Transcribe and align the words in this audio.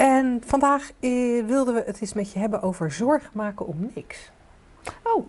En 0.00 0.42
vandaag 0.46 0.90
eh, 1.00 1.44
wilden 1.46 1.74
we 1.74 1.82
het 1.86 2.00
eens 2.00 2.12
met 2.12 2.32
je 2.32 2.38
hebben 2.38 2.62
over 2.62 2.92
zorg 2.92 3.30
maken 3.32 3.66
om 3.66 3.90
niks. 3.94 4.30
Oh, 5.02 5.26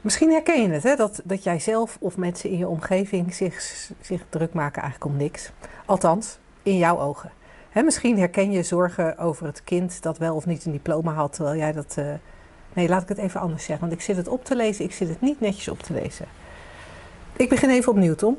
Misschien 0.00 0.30
herken 0.30 0.62
je 0.62 0.68
het, 0.68 0.82
hè? 0.82 0.96
Dat, 0.96 1.20
dat 1.24 1.42
jij 1.42 1.58
zelf 1.60 1.96
of 2.00 2.16
mensen 2.16 2.50
in 2.50 2.58
je 2.58 2.68
omgeving 2.68 3.34
zich, 3.34 3.60
zich 4.00 4.22
druk 4.28 4.52
maken 4.52 4.82
eigenlijk 4.82 5.12
om 5.12 5.18
niks. 5.18 5.50
Althans, 5.84 6.38
in 6.62 6.76
jouw 6.76 6.98
ogen. 6.98 7.30
Hè, 7.70 7.82
misschien 7.82 8.18
herken 8.18 8.50
je 8.50 8.62
zorgen 8.62 9.18
over 9.18 9.46
het 9.46 9.64
kind 9.64 10.02
dat 10.02 10.18
wel 10.18 10.34
of 10.34 10.46
niet 10.46 10.64
een 10.64 10.72
diploma 10.72 11.12
had, 11.12 11.32
terwijl 11.32 11.56
jij 11.56 11.72
dat... 11.72 11.94
eh, 11.98 12.04
Nee, 12.72 12.88
laat 12.88 13.02
ik 13.02 13.08
het 13.08 13.18
even 13.18 13.40
anders 13.40 13.64
zeggen, 13.64 13.88
want 13.88 13.98
ik 13.98 14.04
zit 14.04 14.16
het 14.16 14.28
op 14.28 14.44
te 14.44 14.56
lezen, 14.56 14.84
ik 14.84 14.92
zit 14.92 15.08
het 15.08 15.20
niet 15.20 15.40
netjes 15.40 15.68
op 15.68 15.78
te 15.82 15.92
lezen. 15.92 16.26
Ik 17.36 17.48
begin 17.48 17.70
even 17.70 17.92
opnieuw, 17.92 18.14
Tom. 18.14 18.38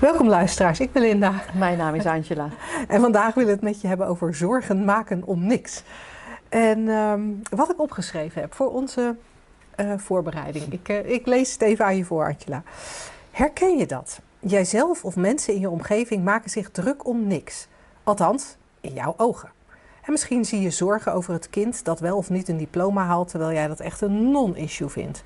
Welkom 0.00 0.28
luisteraars, 0.28 0.80
ik 0.80 0.92
ben 0.92 1.02
Linda. 1.02 1.42
mijn 1.54 1.78
naam 1.78 1.94
is 1.94 2.06
Angela. 2.06 2.48
En 2.88 3.00
vandaag 3.00 3.34
willen 3.34 3.48
we 3.48 3.54
het 3.54 3.64
met 3.64 3.80
je 3.80 3.88
hebben 3.88 4.06
over 4.06 4.34
zorgen 4.34 4.84
maken 4.84 5.22
om 5.24 5.46
niks. 5.46 5.82
En 6.48 6.88
ehm, 6.88 7.20
wat 7.50 7.70
ik 7.70 7.80
opgeschreven 7.80 8.40
heb 8.40 8.54
voor 8.54 8.72
onze 8.72 9.16
eh, 9.74 9.92
voorbereiding. 9.96 10.72
Ik, 10.72 10.88
eh, 10.88 11.10
ik 11.10 11.26
lees 11.26 11.52
het 11.52 11.62
even 11.62 11.84
aan 11.84 11.96
je 11.96 12.04
voor, 12.04 12.24
Angela. 12.24 12.62
Herken 13.30 13.76
je 13.76 13.86
dat? 13.86 14.20
Jijzelf 14.38 15.04
of 15.04 15.16
mensen 15.16 15.54
in 15.54 15.60
je 15.60 15.70
omgeving 15.70 16.24
maken 16.24 16.50
zich 16.50 16.70
druk 16.70 17.06
om 17.06 17.26
niks. 17.26 17.68
Althans, 18.02 18.56
in 18.80 18.92
jouw 18.92 19.14
ogen. 19.16 19.50
En 20.02 20.12
misschien 20.12 20.44
zie 20.44 20.60
je 20.60 20.70
zorgen 20.70 21.12
over 21.12 21.32
het 21.32 21.50
kind 21.50 21.84
dat 21.84 22.00
wel 22.00 22.16
of 22.16 22.30
niet 22.30 22.48
een 22.48 22.56
diploma 22.56 23.04
haalt, 23.04 23.28
terwijl 23.28 23.52
jij 23.52 23.66
dat 23.66 23.80
echt 23.80 24.00
een 24.00 24.30
non-issue 24.30 24.88
vindt. 24.88 25.24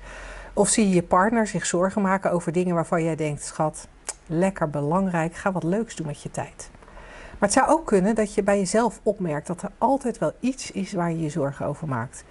Of 0.53 0.69
zie 0.69 0.87
je 0.87 0.95
je 0.95 1.03
partner 1.03 1.47
zich 1.47 1.65
zorgen 1.65 2.01
maken 2.01 2.31
over 2.31 2.51
dingen 2.51 2.75
waarvan 2.75 3.03
jij 3.03 3.15
denkt, 3.15 3.43
schat, 3.43 3.87
lekker 4.27 4.69
belangrijk, 4.69 5.35
ga 5.35 5.51
wat 5.51 5.63
leuks 5.63 5.95
doen 5.95 6.07
met 6.07 6.21
je 6.21 6.31
tijd. 6.31 6.69
Maar 7.39 7.49
het 7.49 7.53
zou 7.53 7.69
ook 7.69 7.85
kunnen 7.85 8.15
dat 8.15 8.33
je 8.33 8.43
bij 8.43 8.57
jezelf 8.57 8.99
opmerkt 9.03 9.47
dat 9.47 9.61
er 9.61 9.71
altijd 9.77 10.17
wel 10.17 10.31
iets 10.39 10.71
is 10.71 10.93
waar 10.93 11.11
je 11.11 11.19
je 11.19 11.29
zorgen 11.29 11.65
over 11.65 11.87
maakt. 11.87 12.23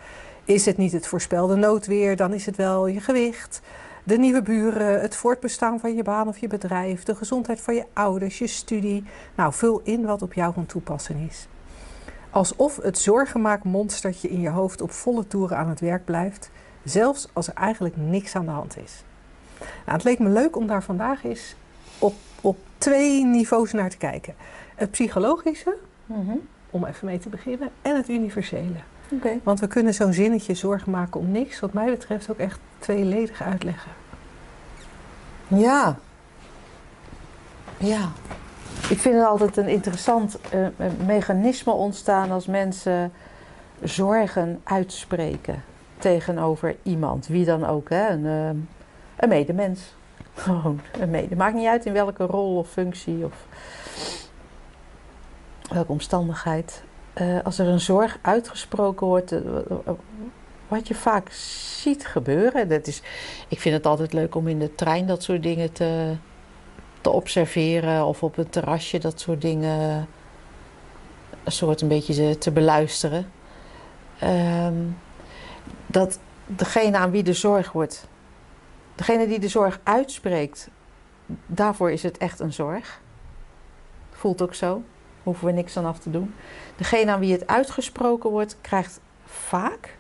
Is 0.45 0.67
het 0.67 0.77
niet 0.77 0.93
het 0.93 1.07
voorspelde 1.07 1.57
noodweer, 1.57 2.17
dan 2.17 2.33
is 2.33 2.47
het 2.47 2.57
wel 2.57 2.87
je 2.87 3.01
gewicht, 3.01 3.61
de 4.05 4.19
nieuwe 4.19 4.43
buren, 4.43 5.01
het 5.01 5.17
voortbestaan 5.17 5.81
van 5.81 5.95
je 5.95 6.03
baan 6.03 6.29
of 6.29 6.39
je 6.39 6.47
bedrijf, 6.49 7.03
de 7.03 7.15
gezondheid 7.15 7.61
van 7.61 7.75
je 7.75 7.85
ouders, 7.93 8.39
je 8.39 8.47
studie. 8.47 9.05
Nou, 9.35 9.53
vul 9.53 9.81
in 9.85 10.05
wat 10.05 10.23
op 10.23 10.33
jou 10.33 10.53
van 10.53 10.67
toepassing 10.67 11.29
is. 11.29 11.49
Alsof 12.31 12.77
het 12.77 12.99
zorgenmaakmonstertje 12.99 14.29
in 14.29 14.41
je 14.41 14.49
hoofd 14.49 14.81
op 14.81 14.91
volle 14.91 15.27
toeren 15.27 15.57
aan 15.57 15.69
het 15.69 15.81
werk 15.81 16.05
blijft, 16.05 16.51
zelfs 16.85 17.29
als 17.33 17.47
er 17.49 17.55
eigenlijk 17.55 17.97
niks 17.97 18.35
aan 18.37 18.45
de 18.45 18.51
hand 18.51 18.77
is. 18.79 19.03
Nou, 19.59 19.71
het 19.85 20.05
leek 20.05 20.19
me 20.19 20.29
leuk 20.29 20.57
om 20.57 20.67
daar 20.67 20.83
vandaag 20.83 21.25
eens 21.25 21.55
op, 21.99 22.15
op 22.41 22.59
twee 22.79 23.25
niveaus 23.25 23.73
naar 23.73 23.91
te 23.91 23.97
kijken. 23.97 24.35
Het 24.75 24.91
psychologische, 24.91 25.77
Mhm. 26.07 26.37
om 26.71 26.85
even 26.85 27.07
mee 27.07 27.19
te 27.19 27.29
beginnen, 27.29 27.71
en 27.83 27.97
het 27.97 28.09
universele. 28.09 28.81
Oké. 29.13 29.39
Want 29.43 29.61
we 29.61 29.67
kunnen 29.67 29.95
zo'n 29.95 30.13
zinnetje 30.13 30.55
zorgen 30.55 30.91
maken 30.91 31.21
om 31.21 31.31
niks, 31.31 31.61
wat 31.61 31.73
mij 31.73 31.91
betreft 31.91 32.31
ook 32.31 32.39
echt 32.39 32.59
tweeledig 32.79 33.43
uitleggen. 33.43 33.93
Ja. 35.49 35.97
Ja. 37.79 38.09
Ik 38.89 38.99
vind 38.99 39.15
het 39.15 39.25
altijd 39.27 39.57
een 39.57 39.69
interessant 39.69 40.39
eh, 40.51 40.67
mechanisme 41.07 41.73
ontstaan 41.73 42.31
als 42.31 42.47
mensen 42.47 43.13
zorgen 43.83 44.61
uitspreken 44.65 45.63
tegenover 46.01 46.77
iemand. 46.83 47.27
Wie 47.27 47.45
dan 47.45 47.67
ook, 47.67 47.91
hè? 47.91 48.09
Een, 48.09 48.27
eh, 48.27 48.63
een 49.17 49.29
medemens. 49.29 49.95
Gewoon 50.35 50.81
een 51.01 51.11
mede. 51.11 51.37
Maakt 51.37 51.55
niet 51.55 51.67
uit 51.67 51.87
in 51.87 51.93
welke 51.93 52.25
rol 52.25 52.57
of 52.57 52.69
functie 52.69 53.25
of 53.25 53.47
welke 55.73 55.93
omstandigheid. 55.93 56.83
Eh, 57.13 57.39
als 57.43 57.59
er 57.59 57.67
een 57.67 57.81
zorg 57.81 58.19
uitgesproken 58.23 59.07
wordt, 59.07 59.33
eh, 59.33 59.41
wat 60.69 60.89
je 60.89 60.95
vaak 60.95 61.31
ziet 61.81 62.07
gebeuren. 62.07 62.69
Dat 62.69 62.87
is, 62.87 63.03
ik 63.49 63.61
vind 63.61 63.75
het 63.75 63.87
altijd 63.87 64.13
leuk 64.13 64.35
om 64.35 64.49
in 64.49 64.59
de 64.59 64.75
trein 64.75 65.07
dat 65.07 65.23
soort 65.23 65.43
dingen 65.43 65.73
te, 65.73 66.15
te 67.01 67.11
observeren. 67.11 68.07
Of 68.07 68.23
op 68.23 68.37
een 68.37 68.49
terrasje 68.49 68.99
dat 68.99 69.21
soort 69.21 69.41
dingen 69.41 70.09
een 71.45 71.53
soort 71.53 71.81
een 71.81 71.89
beetje 71.89 72.15
te, 72.15 72.39
te 72.39 72.51
beluisteren. 72.51 73.31
Ehm, 74.19 74.75
dat 75.87 76.19
degene 76.47 76.97
aan 76.97 77.11
wie 77.11 77.23
de 77.23 77.33
zorg 77.33 77.73
wordt, 77.73 78.09
degene 78.95 79.27
die 79.27 79.39
de 79.39 79.49
zorg 79.49 79.81
uitspreekt, 79.83 80.69
daarvoor 81.47 81.91
is 81.91 82.03
het 82.03 82.19
echt 82.19 82.41
een 82.41 82.53
zorg. 82.53 83.01
Voelt 84.11 84.43
ook 84.43 84.55
zo. 84.55 84.83
Hoeven 85.23 85.47
we 85.47 85.53
niks 85.53 85.77
aan 85.77 85.85
af 85.85 85.99
te 85.99 86.11
doen. 86.11 86.35
Degene 86.77 87.11
aan 87.11 87.21
wie 87.21 87.33
het 87.33 87.47
uitgesproken 87.47 88.31
wordt, 88.31 88.57
krijgt 88.61 89.01
vaak 89.25 89.97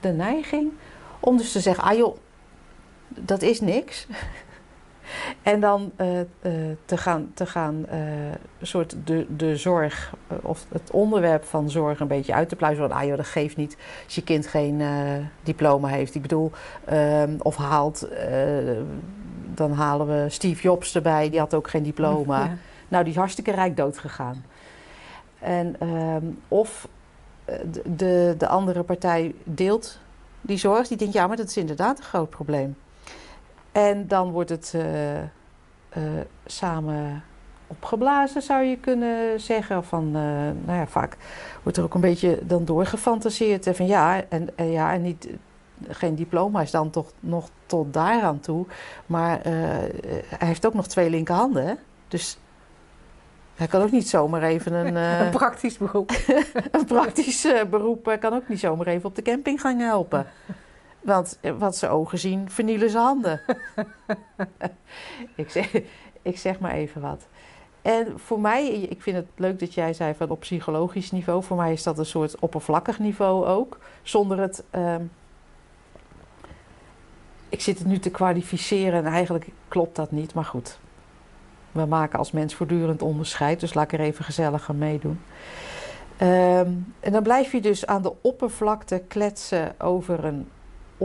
de 0.00 0.08
neiging 0.08 0.72
om 1.20 1.36
dus 1.36 1.52
te 1.52 1.60
zeggen: 1.60 1.84
ah 1.84 1.96
joh, 1.96 2.16
dat 3.08 3.42
is 3.42 3.60
niks. 3.60 4.06
En 5.42 5.60
dan 5.60 5.92
eh, 5.96 6.20
eh, 6.20 6.26
te 6.84 6.96
gaan, 6.96 7.30
te 7.34 7.46
gaan 7.46 7.86
eh, 7.86 7.98
soort 8.62 8.96
de, 9.04 9.26
de 9.36 9.56
zorg 9.56 10.14
of 10.42 10.66
het 10.68 10.90
onderwerp 10.90 11.44
van 11.44 11.70
zorg 11.70 12.00
een 12.00 12.06
beetje 12.06 12.34
uit 12.34 12.48
te 12.48 12.56
pluizen. 12.56 12.88
Van, 12.88 12.96
ah 12.96 13.04
joh, 13.04 13.16
dat 13.16 13.26
geeft 13.26 13.56
niet 13.56 13.76
als 14.04 14.14
je 14.14 14.22
kind 14.22 14.46
geen 14.46 14.82
diploma 15.42 15.88
heeft. 15.88 16.14
Ik 16.14 16.22
bedoel, 16.22 16.50
ehm, 16.84 17.34
of 17.38 17.56
haalt, 17.56 18.08
dan 19.54 19.72
halen 19.72 20.06
we 20.06 20.28
Steve 20.28 20.62
Jobs 20.62 20.94
erbij, 20.94 21.30
die 21.30 21.38
had 21.38 21.54
ook 21.54 21.68
geen 21.68 21.82
diploma. 21.82 22.44
Ja. 22.44 22.56
Nou, 22.88 23.04
die 23.04 23.12
is 23.12 23.18
hartstikke 23.18 23.50
rijk 23.50 23.76
dood 23.76 23.98
gegaan. 23.98 24.44
En, 25.38 25.76
ehm, 25.78 26.24
of 26.48 26.88
de, 27.44 27.82
de, 27.96 28.34
de 28.38 28.48
andere 28.48 28.82
partij 28.82 29.34
deelt 29.44 29.98
die 30.40 30.58
zorg. 30.58 30.88
Die 30.88 30.96
denkt, 30.96 31.14
ja, 31.14 31.26
maar 31.26 31.36
dat 31.36 31.48
is 31.48 31.56
inderdaad 31.56 31.98
een 31.98 32.04
groot 32.04 32.30
probleem. 32.30 32.76
En 33.72 34.08
dan 34.08 34.30
wordt 34.30 34.50
het 34.50 34.72
eh, 34.74 35.18
eh, 35.18 35.26
samen 36.46 37.24
opgeblazen, 37.66 38.42
zou 38.42 38.62
je 38.62 38.76
kunnen 38.76 39.40
zeggen. 39.40 39.84
Van, 39.84 40.06
eh, 40.06 40.22
nou 40.64 40.78
ja, 40.78 40.86
vaak 40.86 41.16
wordt 41.62 41.78
er 41.78 41.84
ook 41.84 41.94
een 41.94 42.00
beetje 42.00 42.38
dan 42.42 42.64
doorgefantaseerd. 42.64 43.66
En 43.66 43.76
van 43.76 43.86
ja, 43.86 44.22
en, 44.28 44.48
en 44.56 44.70
ja, 44.70 44.92
en 44.92 45.02
niet, 45.02 45.28
geen 45.88 46.14
diploma 46.14 46.62
is 46.62 46.70
dan 46.70 46.90
toch 46.90 47.12
nog 47.20 47.48
tot 47.66 47.92
daaraan 47.92 48.40
toe. 48.40 48.66
Maar 49.06 49.40
hij 49.42 50.48
heeft 50.48 50.66
ook 50.66 50.74
nog 50.74 50.86
twee 50.86 51.10
linkerhanden, 51.10 51.66
hè? 51.66 51.74
Dus 52.08 52.38
hij 53.54 53.66
kan 53.66 53.82
ook 53.82 53.90
niet 53.90 54.08
zomaar 54.08 54.42
even 54.42 54.72
een, 54.72 54.96
Een 55.24 55.30
praktisch 55.30 55.78
beroep. 55.78 56.10
een 56.70 56.84
praktisch 56.84 57.46
beroep. 57.70 58.16
kan 58.20 58.34
ook 58.34 58.48
niet 58.48 58.60
zomaar 58.60 58.86
even 58.86 59.08
op 59.08 59.14
de 59.14 59.22
camping 59.22 59.60
gaan 59.60 59.78
helpen. 59.78 60.26
Want 61.02 61.38
wat 61.58 61.76
ze 61.76 61.88
ogen 61.88 62.18
zien, 62.18 62.50
vernielen 62.50 62.90
ze 62.90 62.98
handen. 62.98 63.40
ik, 65.34 65.50
zeg, 65.50 65.80
ik 66.22 66.38
zeg 66.38 66.58
maar 66.58 66.72
even 66.72 67.00
wat. 67.00 67.26
En 67.82 68.18
voor 68.20 68.40
mij, 68.40 68.66
ik 68.68 69.02
vind 69.02 69.16
het 69.16 69.26
leuk 69.36 69.58
dat 69.58 69.74
jij 69.74 69.92
zei 69.92 70.14
van 70.14 70.30
op 70.30 70.40
psychologisch 70.40 71.10
niveau. 71.10 71.42
Voor 71.42 71.56
mij 71.56 71.72
is 71.72 71.82
dat 71.82 71.98
een 71.98 72.06
soort 72.06 72.38
oppervlakkig 72.38 72.98
niveau 72.98 73.46
ook. 73.46 73.78
Zonder 74.02 74.38
het. 74.38 74.64
ehm, 74.70 75.02
ik 77.48 77.60
zit 77.60 77.78
het 77.78 77.86
nu 77.86 77.98
te 77.98 78.10
kwalificeren 78.10 79.04
en 79.04 79.12
eigenlijk 79.12 79.48
klopt 79.68 79.96
dat 79.96 80.10
niet, 80.10 80.34
maar 80.34 80.44
goed. 80.44 80.78
We 81.72 81.86
maken 81.86 82.18
als 82.18 82.30
mens 82.30 82.54
voortdurend 82.54 83.02
onderscheid, 83.02 83.60
dus 83.60 83.74
laat 83.74 83.84
ik 83.84 83.92
er 83.92 84.04
even 84.04 84.24
gezellig 84.24 84.68
aan 84.68 84.78
meedoen. 84.78 85.20
Ehm, 86.16 86.72
en 87.00 87.12
dan 87.12 87.22
blijf 87.22 87.52
je 87.52 87.60
dus 87.60 87.86
aan 87.86 88.02
de 88.02 88.12
oppervlakte 88.20 89.02
kletsen 89.08 89.80
over 89.80 90.24
een 90.24 90.48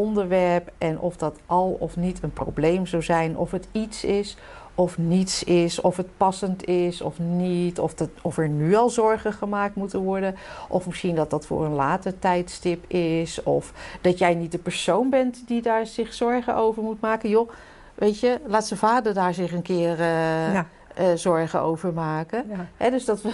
onderwerp 0.02 0.72
en 0.78 1.00
of 1.00 1.18
dat 1.18 1.36
al 1.46 1.76
of 1.80 1.96
niet 1.96 2.24
een 2.24 2.34
probleem 2.34 2.86
zou 2.86 3.04
zijn, 3.04 3.38
of 3.38 3.52
het 3.52 3.68
iets 3.72 4.04
is 4.04 4.38
of 4.76 4.98
niets 4.98 5.44
is, 5.44 5.82
of 5.82 5.98
het 5.98 6.18
passend 6.18 6.66
is 6.66 7.02
of 7.02 7.20
niet, 7.20 7.80
of, 7.80 7.94
dat, 7.94 8.10
of 8.22 8.38
er 8.38 8.50
nu 8.50 8.76
al 8.76 8.90
zorgen 8.90 9.34
gemaakt 9.34 9.76
moeten 9.76 10.00
worden, 10.00 10.36
of 10.68 10.86
misschien 10.88 11.16
dat 11.16 11.30
dat 11.30 11.46
voor 11.46 11.66
een 11.66 11.74
later 11.74 12.20
tijdstip 12.20 12.92
is, 12.92 13.44
of 13.44 13.74
dat 14.02 14.18
jij 14.18 14.36
niet 14.36 14.52
de 14.52 14.58
persoon 14.58 15.10
bent 15.10 15.48
die 15.48 15.62
daar 15.62 15.86
zich 15.86 16.14
zorgen 16.14 16.56
over 16.56 16.84
moet 16.84 17.02
maken. 17.02 17.30
Joh, 17.30 17.50
weet 17.96 18.20
je, 18.20 18.40
laat 18.46 18.68
zijn 18.68 18.80
vader 18.80 19.14
daar 19.14 19.34
zich 19.34 19.52
een 19.52 19.62
keer 19.62 19.92
eh, 19.92 20.54
Ja. 20.54 20.66
eh, 20.96 21.06
zorgen 21.16 21.62
over 21.62 21.94
maken. 21.94 22.46
Ja. 22.78 22.90
Dus 22.90 23.06
dat 23.06 23.22
we 23.22 23.32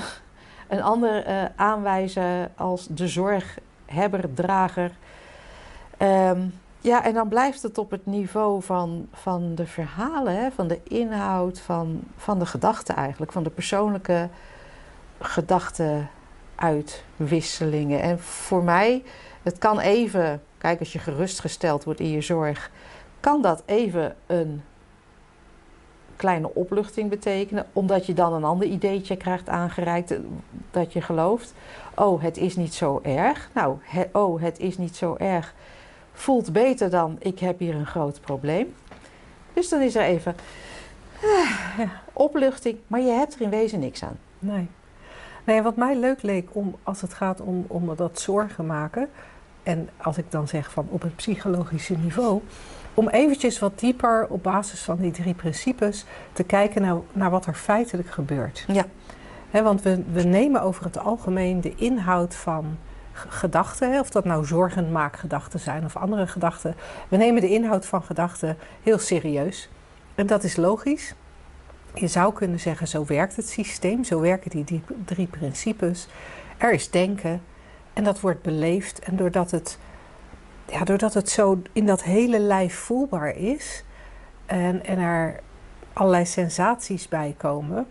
een 0.67 0.81
ander 0.83 1.25
eh, 1.25 1.43
aanwijzen 1.55 2.51
als 2.55 2.87
de 2.89 3.07
zorghebber, 3.07 4.33
drager. 4.33 4.91
Ehm, 6.03 6.41
ja, 6.81 7.03
en 7.03 7.13
dan 7.13 7.27
blijft 7.27 7.61
het 7.61 7.77
op 7.77 7.91
het 7.91 8.05
niveau 8.05 8.63
van, 8.63 9.07
van 9.11 9.55
de 9.55 9.65
verhalen, 9.65 10.35
hè, 10.35 10.51
van 10.51 10.67
de 10.67 10.79
inhoud, 10.83 11.59
van, 11.59 12.01
van 12.17 12.39
de 12.39 12.45
gedachten 12.45 12.95
eigenlijk, 12.95 13.31
van 13.31 13.43
de 13.43 13.49
persoonlijke 13.49 14.29
gedachtenuitwisselingen. 15.19 18.01
En 18.01 18.19
voor 18.19 18.63
mij, 18.63 19.03
het 19.43 19.57
kan 19.57 19.79
even, 19.79 20.41
kijk, 20.57 20.79
als 20.79 20.93
je 20.93 20.99
gerustgesteld 20.99 21.83
wordt 21.83 21.99
in 21.99 22.11
je 22.11 22.21
zorg, 22.21 22.71
kan 23.19 23.41
dat 23.41 23.63
even 23.65 24.15
een 24.25 24.63
kleine 26.15 26.53
opluchting 26.53 27.09
betekenen, 27.09 27.65
omdat 27.73 28.05
je 28.05 28.13
dan 28.13 28.33
een 28.33 28.43
ander 28.43 28.67
ideetje 28.67 29.17
krijgt 29.17 29.49
aangereikt 29.49 30.11
eh, 30.11 30.19
dat 30.71 30.93
je 30.93 31.01
gelooft. 31.01 31.53
Oh, 31.95 32.21
het 32.21 32.37
is 32.37 32.55
niet 32.55 32.73
zo 32.73 32.99
erg. 33.03 33.49
Nou, 33.53 33.77
oh, 34.11 34.41
het 34.41 34.59
is 34.59 34.77
niet 34.77 34.95
zo 34.95 35.15
erg. 35.15 35.53
Voelt 36.13 36.53
beter 36.53 36.89
dan 36.89 37.15
ik 37.19 37.39
heb 37.39 37.59
hier 37.59 37.75
een 37.75 37.85
groot 37.85 38.21
probleem. 38.21 38.75
Dus 39.53 39.69
dan 39.69 39.81
is 39.81 39.95
er 39.95 40.03
even 40.03 40.35
eh, 41.21 41.89
opluchting, 42.13 42.77
maar 42.87 43.01
je 43.01 43.11
hebt 43.11 43.35
er 43.35 43.41
in 43.41 43.49
wezen 43.49 43.79
niks 43.79 44.03
aan. 44.03 44.17
Nee. 44.39 44.67
Nee, 45.43 45.61
wat 45.61 45.75
mij 45.75 45.95
leuk 45.95 46.21
leek 46.21 46.49
om, 46.51 46.75
als 46.83 47.01
het 47.01 47.13
gaat 47.13 47.41
om, 47.41 47.65
om 47.67 47.95
dat 47.95 48.19
zorgen 48.19 48.65
maken, 48.65 49.09
en 49.63 49.89
als 49.97 50.17
ik 50.17 50.31
dan 50.31 50.47
zeg 50.47 50.71
van 50.71 50.87
op 50.89 51.01
het 51.01 51.15
psychologische 51.15 51.97
niveau, 51.97 52.41
om 52.93 53.07
eventjes 53.07 53.59
wat 53.59 53.79
dieper 53.79 54.27
op 54.29 54.43
basis 54.43 54.81
van 54.81 54.97
die 54.97 55.11
drie 55.11 55.33
principes 55.33 56.05
te 56.33 56.43
kijken 56.43 56.81
naar, 56.81 56.97
naar 57.11 57.29
wat 57.29 57.45
er 57.45 57.53
feitelijk 57.53 58.09
gebeurt. 58.09 58.65
Ja. 58.67 58.85
Want 59.51 59.81
we, 59.81 60.03
we 60.11 60.23
nemen 60.23 60.61
over 60.61 60.83
het 60.83 60.97
algemeen 60.97 61.61
de 61.61 61.75
inhoud 61.75 62.35
van 62.35 62.77
gedachten, 63.13 63.99
of 63.99 64.09
dat 64.09 64.25
nou 64.25 64.45
zorgenmaakgedachten 64.45 65.59
zijn 65.59 65.85
of 65.85 65.97
andere 65.97 66.27
gedachten, 66.27 66.75
we 67.07 67.17
nemen 67.17 67.41
de 67.41 67.49
inhoud 67.49 67.85
van 67.85 68.03
gedachten 68.03 68.57
heel 68.83 68.97
serieus. 68.97 69.69
En 70.15 70.27
dat 70.27 70.43
is 70.43 70.55
logisch. 70.55 71.13
Je 71.93 72.07
zou 72.07 72.33
kunnen 72.33 72.59
zeggen, 72.59 72.87
zo 72.87 73.05
werkt 73.05 73.35
het 73.35 73.49
systeem, 73.49 74.03
zo 74.03 74.19
werken 74.19 74.51
die 74.51 74.63
die 74.63 74.83
drie 75.05 75.27
principes. 75.27 76.07
Er 76.57 76.71
is 76.71 76.89
denken 76.89 77.41
en 77.93 78.03
dat 78.03 78.19
wordt 78.19 78.41
beleefd. 78.41 78.99
En 78.99 79.15
doordat 79.15 79.51
het, 79.51 79.77
ja, 80.65 80.83
doordat 80.83 81.13
het 81.13 81.29
zo 81.29 81.61
in 81.73 81.85
dat 81.85 82.03
hele 82.03 82.39
lijf 82.39 82.75
voelbaar 82.75 83.35
is 83.35 83.83
en, 84.45 84.85
en 84.85 84.97
er 84.97 85.39
allerlei 85.93 86.25
sensaties 86.25 87.07
bij 87.07 87.35
komen, 87.37 87.87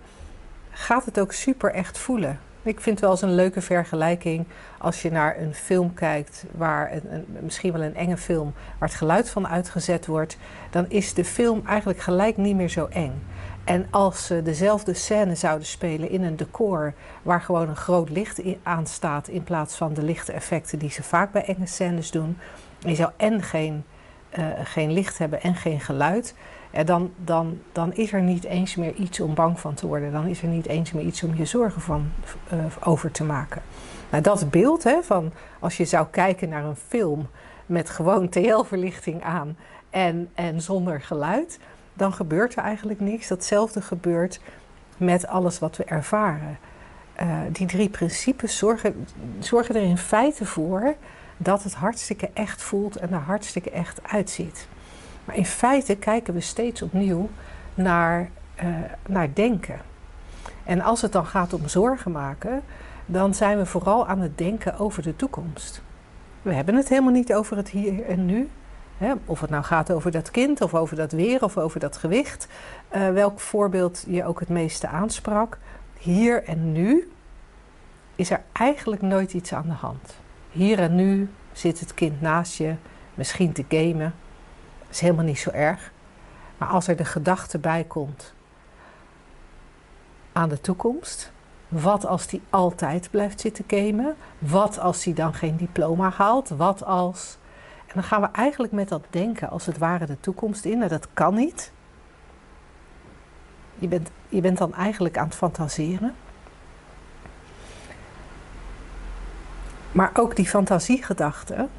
gaat 0.70 1.04
het 1.04 1.20
ook 1.20 1.32
super 1.32 1.72
echt 1.72 1.98
voelen. 1.98 2.40
Ik 2.64 2.80
vind 2.80 2.96
het 2.96 3.00
wel 3.00 3.10
eens 3.10 3.22
een 3.22 3.34
leuke 3.34 3.60
vergelijking 3.60 4.46
als 4.78 5.02
je 5.02 5.10
naar 5.10 5.40
een 5.40 5.54
film 5.54 5.94
kijkt, 5.94 6.44
waar 6.50 6.92
een, 6.92 7.26
misschien 7.40 7.72
wel 7.72 7.82
een 7.82 7.96
enge 7.96 8.16
film, 8.16 8.52
waar 8.78 8.88
het 8.88 8.98
geluid 8.98 9.30
van 9.30 9.48
uitgezet 9.48 10.06
wordt, 10.06 10.36
dan 10.70 10.84
is 10.88 11.14
de 11.14 11.24
film 11.24 11.62
eigenlijk 11.66 11.98
gelijk 12.00 12.36
niet 12.36 12.56
meer 12.56 12.68
zo 12.68 12.86
eng. 12.86 13.22
En 13.64 13.86
als 13.90 14.26
ze 14.26 14.42
dezelfde 14.42 14.94
scène 14.94 15.34
zouden 15.34 15.66
spelen 15.66 16.10
in 16.10 16.22
een 16.22 16.36
decor 16.36 16.94
waar 17.22 17.40
gewoon 17.40 17.68
een 17.68 17.76
groot 17.76 18.10
licht 18.10 18.42
aan 18.62 18.86
staat, 18.86 19.28
in 19.28 19.44
plaats 19.44 19.76
van 19.76 19.94
de 19.94 20.02
lichte 20.02 20.32
effecten 20.32 20.78
die 20.78 20.90
ze 20.90 21.02
vaak 21.02 21.32
bij 21.32 21.44
enge 21.44 21.66
scènes 21.66 22.10
doen, 22.10 22.38
en 22.82 22.90
je 22.90 22.96
zou 22.96 23.10
en 23.16 23.42
geen, 23.42 23.84
eh, 24.30 24.46
geen 24.64 24.92
licht 24.92 25.18
hebben 25.18 25.42
en 25.42 25.54
geen 25.54 25.80
geluid, 25.80 26.34
dan, 26.84 27.12
dan, 27.16 27.60
dan 27.72 27.94
is 27.94 28.12
er 28.12 28.22
niet 28.22 28.44
eens 28.44 28.74
meer 28.76 28.94
iets 28.94 29.20
om 29.20 29.34
bang 29.34 29.60
van 29.60 29.74
te 29.74 29.86
worden. 29.86 30.12
Dan 30.12 30.26
is 30.26 30.42
er 30.42 30.48
niet 30.48 30.66
eens 30.66 30.92
meer 30.92 31.04
iets 31.04 31.22
om 31.22 31.34
je 31.34 31.44
zorgen 31.44 31.80
van, 31.80 32.12
eh, 32.48 32.58
over 32.84 33.10
te 33.10 33.24
maken. 33.24 33.62
Nou, 34.10 34.22
dat 34.22 34.50
beeld 34.50 34.84
hè, 34.84 35.02
van 35.02 35.32
als 35.58 35.76
je 35.76 35.84
zou 35.84 36.06
kijken 36.10 36.48
naar 36.48 36.64
een 36.64 36.76
film 36.76 37.28
met 37.66 37.90
gewoon 37.90 38.28
TL-verlichting 38.28 39.22
aan 39.22 39.56
en, 39.90 40.28
en 40.34 40.60
zonder 40.60 41.00
geluid, 41.00 41.58
dan 41.94 42.12
gebeurt 42.12 42.56
er 42.56 42.62
eigenlijk 42.62 43.00
niks. 43.00 43.28
Datzelfde 43.28 43.82
gebeurt 43.82 44.40
met 44.96 45.26
alles 45.26 45.58
wat 45.58 45.76
we 45.76 45.84
ervaren. 45.84 46.58
Eh, 47.12 47.38
die 47.52 47.66
drie 47.66 47.88
principes 47.88 48.58
zorgen, 48.58 49.06
zorgen 49.38 49.74
er 49.74 49.82
in 49.82 49.98
feite 49.98 50.46
voor 50.46 50.94
dat 51.36 51.62
het 51.62 51.74
hartstikke 51.74 52.30
echt 52.34 52.62
voelt 52.62 52.96
en 52.96 53.12
er 53.12 53.18
hartstikke 53.18 53.70
echt 53.70 54.00
uitziet. 54.02 54.68
Maar 55.24 55.36
in 55.36 55.46
feite 55.46 55.96
kijken 55.96 56.34
we 56.34 56.40
steeds 56.40 56.82
opnieuw 56.82 57.30
naar, 57.74 58.30
eh, 58.54 58.66
naar 59.06 59.28
denken. 59.34 59.80
En 60.64 60.80
als 60.80 61.02
het 61.02 61.12
dan 61.12 61.26
gaat 61.26 61.52
om 61.52 61.68
zorgen 61.68 62.12
maken, 62.12 62.62
dan 63.06 63.34
zijn 63.34 63.58
we 63.58 63.66
vooral 63.66 64.06
aan 64.06 64.20
het 64.20 64.38
denken 64.38 64.78
over 64.78 65.02
de 65.02 65.16
toekomst. 65.16 65.82
We 66.42 66.54
hebben 66.54 66.74
het 66.74 66.88
helemaal 66.88 67.12
niet 67.12 67.34
over 67.34 67.56
het 67.56 67.68
hier 67.68 68.04
en 68.04 68.26
nu. 68.26 68.48
Hè? 68.98 69.12
Of 69.24 69.40
het 69.40 69.50
nou 69.50 69.64
gaat 69.64 69.90
over 69.90 70.10
dat 70.10 70.30
kind, 70.30 70.60
of 70.60 70.74
over 70.74 70.96
dat 70.96 71.12
weer, 71.12 71.44
of 71.44 71.58
over 71.58 71.80
dat 71.80 71.96
gewicht. 71.96 72.48
Eh, 72.88 73.10
welk 73.10 73.40
voorbeeld 73.40 74.04
je 74.08 74.24
ook 74.24 74.40
het 74.40 74.48
meeste 74.48 74.86
aansprak. 74.86 75.58
Hier 75.98 76.44
en 76.44 76.72
nu 76.72 77.10
is 78.14 78.30
er 78.30 78.42
eigenlijk 78.52 79.02
nooit 79.02 79.32
iets 79.34 79.54
aan 79.54 79.66
de 79.66 79.72
hand. 79.72 80.14
Hier 80.50 80.78
en 80.78 80.94
nu 80.94 81.30
zit 81.52 81.80
het 81.80 81.94
kind 81.94 82.20
naast 82.20 82.56
je, 82.56 82.74
misschien 83.14 83.52
te 83.52 83.64
gamen. 83.68 84.14
Is 84.94 85.00
helemaal 85.00 85.24
niet 85.24 85.38
zo 85.38 85.50
erg. 85.50 85.92
Maar 86.58 86.68
als 86.68 86.88
er 86.88 86.96
de 86.96 87.04
gedachte 87.04 87.58
bij 87.58 87.84
komt 87.84 88.34
aan 90.32 90.48
de 90.48 90.60
toekomst. 90.60 91.32
Wat 91.68 92.06
als 92.06 92.26
die 92.26 92.42
altijd 92.50 93.10
blijft 93.10 93.40
zitten 93.40 93.64
gamen? 93.66 94.16
Wat 94.38 94.78
als 94.78 95.04
hij 95.04 95.14
dan 95.14 95.34
geen 95.34 95.56
diploma 95.56 96.10
haalt? 96.10 96.48
Wat 96.48 96.84
als... 96.84 97.38
En 97.86 97.92
dan 97.94 98.02
gaan 98.02 98.20
we 98.20 98.28
eigenlijk 98.32 98.72
met 98.72 98.88
dat 98.88 99.04
denken 99.10 99.50
als 99.50 99.66
het 99.66 99.78
ware 99.78 100.06
de 100.06 100.20
toekomst 100.20 100.64
in. 100.64 100.82
En 100.82 100.88
dat 100.88 101.08
kan 101.12 101.34
niet. 101.34 101.72
Je 103.74 103.88
bent, 103.88 104.10
je 104.28 104.40
bent 104.40 104.58
dan 104.58 104.74
eigenlijk 104.74 105.18
aan 105.18 105.26
het 105.26 105.34
fantaseren. 105.34 106.14
Maar 109.92 110.10
ook 110.14 110.36
die 110.36 110.48
fantasiegedachten, 110.48 111.70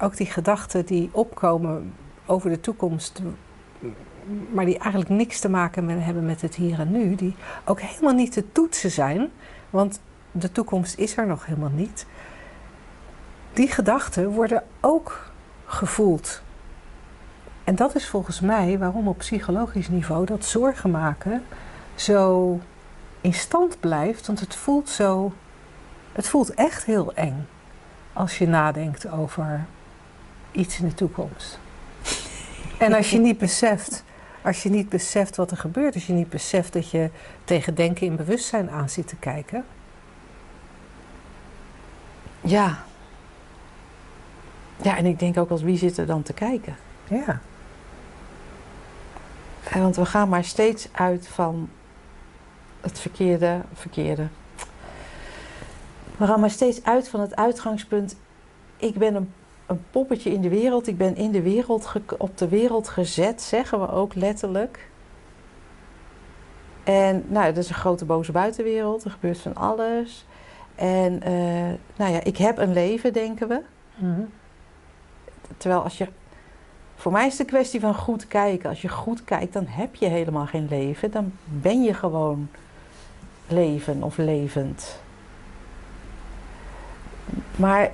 ook 0.00 0.16
die 0.16 0.26
gedachten 0.26 0.86
die 0.86 1.08
opkomen 1.12 1.94
over 2.32 2.50
de 2.50 2.60
toekomst, 2.60 3.22
maar 4.50 4.64
die 4.64 4.78
eigenlijk 4.78 5.10
niks 5.10 5.40
te 5.40 5.48
maken 5.48 5.88
hebben 5.88 6.26
met 6.26 6.40
het 6.40 6.54
hier 6.54 6.80
en 6.80 6.92
nu, 6.92 7.14
die 7.14 7.34
ook 7.64 7.80
helemaal 7.80 8.14
niet 8.14 8.32
te 8.32 8.52
toetsen 8.52 8.90
zijn, 8.90 9.30
want 9.70 10.00
de 10.30 10.52
toekomst 10.52 10.98
is 10.98 11.16
er 11.16 11.26
nog 11.26 11.46
helemaal 11.46 11.70
niet. 11.74 12.06
Die 13.52 13.68
gedachten 13.68 14.28
worden 14.28 14.62
ook 14.80 15.30
gevoeld. 15.66 16.42
En 17.64 17.74
dat 17.74 17.94
is 17.94 18.08
volgens 18.08 18.40
mij 18.40 18.78
waarom 18.78 19.08
op 19.08 19.18
psychologisch 19.18 19.88
niveau 19.88 20.26
dat 20.26 20.44
zorgen 20.44 20.90
maken 20.90 21.42
zo 21.94 22.60
in 23.20 23.34
stand 23.34 23.80
blijft, 23.80 24.26
want 24.26 24.40
het 24.40 24.54
voelt 24.54 24.88
zo, 24.88 25.32
het 26.12 26.28
voelt 26.28 26.54
echt 26.54 26.84
heel 26.84 27.14
eng 27.14 27.46
als 28.12 28.38
je 28.38 28.46
nadenkt 28.46 29.10
over 29.10 29.64
iets 30.52 30.78
in 30.80 30.88
de 30.88 30.94
toekomst. 30.94 31.58
En 32.78 32.92
als 32.92 33.10
je 33.10 33.18
niet 33.18 33.38
beseft, 33.38 34.04
als 34.42 34.62
je 34.62 34.68
niet 34.70 34.88
beseft 34.88 35.36
wat 35.36 35.50
er 35.50 35.56
gebeurt, 35.56 35.94
als 35.94 36.06
je 36.06 36.12
niet 36.12 36.30
beseft 36.30 36.72
dat 36.72 36.90
je 36.90 37.10
tegen 37.44 37.74
denken 37.74 38.06
in 38.06 38.16
bewustzijn 38.16 38.70
aan 38.70 38.88
zit 38.88 39.08
te 39.08 39.16
kijken, 39.16 39.64
Ja. 42.40 42.84
Ja, 44.82 44.96
en 44.96 45.06
ik 45.06 45.18
denk 45.18 45.38
ook 45.38 45.50
als 45.50 45.62
wie 45.62 45.78
zit 45.78 45.98
er 45.98 46.06
dan 46.06 46.22
te 46.22 46.32
kijken? 46.32 46.76
ja, 47.08 47.40
Eh, 49.64 49.80
Want 49.80 49.96
we 49.96 50.06
gaan 50.06 50.28
maar 50.28 50.44
steeds 50.44 50.88
uit 50.92 51.28
van 51.28 51.68
het 52.80 52.98
verkeerde, 53.00 53.60
verkeerde. 53.72 54.26
We 56.16 56.26
gaan 56.26 56.40
maar 56.40 56.50
steeds 56.50 56.84
uit 56.84 57.08
van 57.08 57.20
het 57.20 57.36
uitgangspunt. 57.36 58.16
Ik 58.76 58.94
ben 58.94 59.14
een, 59.14 59.32
een 59.72 59.84
poppetje 59.90 60.30
in 60.30 60.40
de 60.40 60.48
wereld. 60.48 60.86
Ik 60.86 60.96
ben 60.96 61.16
in 61.16 61.30
de 61.30 61.42
wereld 61.42 61.92
op 62.18 62.38
de 62.38 62.48
wereld 62.48 62.88
gezet, 62.88 63.42
zeggen 63.42 63.80
we 63.80 63.90
ook 63.90 64.14
letterlijk. 64.14 64.90
En 66.84 67.24
nou, 67.28 67.46
dat 67.46 67.64
is 67.64 67.68
een 67.68 67.74
grote 67.74 68.04
boze 68.04 68.32
buitenwereld. 68.32 69.04
Er 69.04 69.10
gebeurt 69.10 69.38
van 69.38 69.54
alles. 69.54 70.26
En 70.74 71.22
eh, 71.22 71.32
nou 71.96 72.12
ja, 72.12 72.22
ik 72.22 72.36
heb 72.36 72.58
een 72.58 72.72
leven, 72.72 73.12
denken 73.12 73.48
we. 73.48 73.60
Mhm. 73.96 74.22
Terwijl 75.56 75.82
als 75.82 75.98
je. 75.98 76.08
Voor 76.94 77.12
mij 77.12 77.26
is 77.26 77.32
het 77.32 77.40
een 77.40 77.46
kwestie 77.46 77.80
van 77.80 77.94
goed 77.94 78.28
kijken. 78.28 78.68
Als 78.68 78.82
je 78.82 78.88
goed 78.88 79.24
kijkt, 79.24 79.52
dan 79.52 79.66
heb 79.66 79.94
je 79.94 80.06
helemaal 80.06 80.46
geen 80.46 80.66
leven. 80.70 81.10
Dan 81.10 81.32
ben 81.44 81.82
je 81.82 81.94
gewoon 81.94 82.48
leven 83.48 84.02
of 84.02 84.16
levend. 84.16 85.00
Maar 87.56 87.90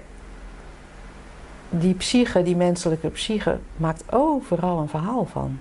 die 1.71 1.95
psyche, 1.95 2.43
die 2.43 2.57
menselijke 2.57 3.09
psyche, 3.09 3.59
maakt 3.77 4.13
overal 4.13 4.79
een 4.79 4.89
verhaal 4.89 5.25
van. 5.25 5.59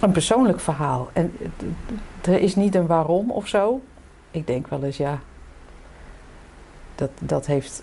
Een 0.00 0.12
persoonlijk 0.12 0.60
verhaal. 0.60 1.08
En 1.12 1.32
er 2.20 2.40
is 2.40 2.54
niet 2.54 2.74
een 2.74 2.86
waarom 2.86 3.30
of 3.30 3.48
zo. 3.48 3.80
Ik 4.30 4.46
denk 4.46 4.66
wel 4.66 4.82
eens, 4.82 4.96
ja. 4.96 5.18
Dat, 6.94 7.10
dat 7.18 7.46
heeft. 7.46 7.82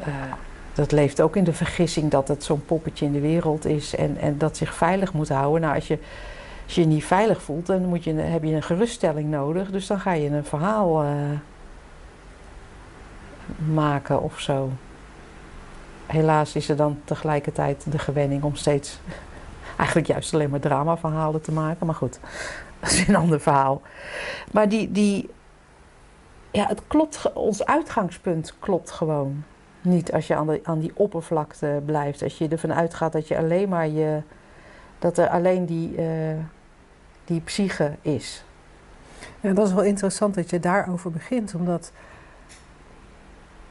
eh, 0.00 0.14
dat 0.74 0.92
leeft 0.92 1.20
ook 1.20 1.36
in 1.36 1.44
de 1.44 1.52
vergissing 1.52 2.10
dat 2.10 2.28
het 2.28 2.44
zo'n 2.44 2.64
poppetje 2.64 3.06
in 3.06 3.12
de 3.12 3.20
wereld 3.20 3.64
is 3.64 3.94
en, 3.94 4.16
en 4.16 4.38
dat 4.38 4.56
zich 4.56 4.74
veilig 4.74 5.12
moet 5.12 5.28
houden. 5.28 5.60
Nou, 5.60 5.74
als 5.74 5.86
je 5.88 5.98
als 6.66 6.74
je 6.74 6.84
niet 6.84 7.04
veilig 7.04 7.42
voelt, 7.42 7.66
dan 7.66 7.84
moet 7.84 8.04
je, 8.04 8.12
heb 8.12 8.42
je 8.42 8.54
een 8.54 8.62
geruststelling 8.62 9.30
nodig. 9.30 9.70
Dus 9.70 9.86
dan 9.86 10.00
ga 10.00 10.12
je 10.12 10.30
een 10.30 10.44
verhaal 10.44 11.02
eh, 11.02 11.10
maken 13.72 14.22
of 14.22 14.40
zo. 14.40 14.70
Helaas 16.06 16.54
is 16.54 16.68
er 16.68 16.76
dan 16.76 17.00
tegelijkertijd 17.04 17.92
de 17.92 17.98
gewenning 17.98 18.42
om 18.42 18.54
steeds 18.54 19.00
eigenlijk 19.76 20.08
juist 20.08 20.34
alleen 20.34 20.50
maar 20.50 20.60
dramaverhalen 20.60 21.40
te 21.40 21.52
maken. 21.52 21.86
Maar 21.86 21.94
goed, 21.94 22.20
dat 22.80 22.90
is 22.90 23.08
een 23.08 23.16
ander 23.16 23.40
verhaal. 23.40 23.82
Maar 24.52 24.68
die, 24.68 24.92
die 24.92 25.30
ja, 26.50 26.66
het 26.66 26.80
klopt, 26.86 27.32
ons 27.32 27.64
uitgangspunt 27.64 28.54
klopt 28.58 28.90
gewoon 28.90 29.44
niet 29.80 30.12
als 30.12 30.26
je 30.26 30.34
aan, 30.34 30.46
de, 30.46 30.60
aan 30.62 30.78
die 30.78 30.92
oppervlakte 30.94 31.82
blijft. 31.84 32.22
Als 32.22 32.38
je 32.38 32.48
ervan 32.48 32.74
uitgaat 32.74 33.12
dat 33.12 33.28
je 33.28 33.38
alleen 33.38 33.68
maar 33.68 33.88
je, 33.88 34.22
dat 34.98 35.18
er 35.18 35.28
alleen 35.28 35.66
die, 35.66 35.96
eh, 35.96 36.36
die 37.24 37.40
psyche 37.40 37.92
is. 38.02 38.44
Ja, 39.40 39.52
dat 39.52 39.66
is 39.66 39.72
wel 39.72 39.82
interessant 39.82 40.34
dat 40.34 40.50
je 40.50 40.60
daarover 40.60 41.10
begint, 41.10 41.54
omdat 41.54 41.92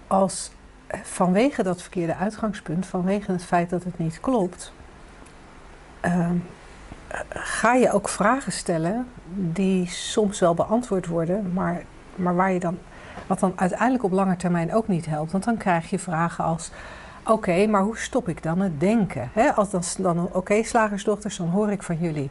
als 0.07 0.51
vanwege 1.03 1.63
dat 1.63 1.81
verkeerde 1.81 2.15
uitgangspunt, 2.15 2.85
vanwege 2.85 3.31
het 3.31 3.43
feit 3.43 3.69
dat 3.69 3.83
het 3.83 3.97
niet 3.97 4.19
klopt, 4.19 4.73
ehm, 5.99 6.35
ga 7.29 7.73
je 7.73 7.91
ook 7.91 8.09
vragen 8.09 8.51
stellen 8.51 9.07
die 9.33 9.87
soms 9.87 10.39
wel 10.39 10.53
beantwoord 10.53 11.07
worden, 11.07 11.53
maar, 11.53 11.83
maar 12.15 12.35
waar 12.35 12.51
je 12.51 12.59
dan, 12.59 12.77
wat 13.27 13.39
dan 13.39 13.53
uiteindelijk 13.55 14.03
op 14.03 14.11
lange 14.11 14.35
termijn 14.35 14.73
ook 14.73 14.87
niet 14.87 15.05
helpt. 15.05 15.31
Want 15.31 15.43
dan 15.43 15.57
krijg 15.57 15.89
je 15.89 15.99
vragen 15.99 16.43
als: 16.43 16.71
oké, 17.25 17.67
maar 17.67 17.81
hoe 17.81 17.97
stop 17.97 18.29
ik 18.29 18.43
dan 18.43 18.59
het 18.59 18.79
denken? 18.79 19.29
Als 19.55 19.69
dan, 19.69 19.81
dan 19.97 20.29
oké, 20.33 20.63
slagersdochters, 20.63 21.37
dan 21.37 21.49
hoor 21.49 21.71
ik 21.71 21.83
van 21.83 21.97
jullie 21.97 22.29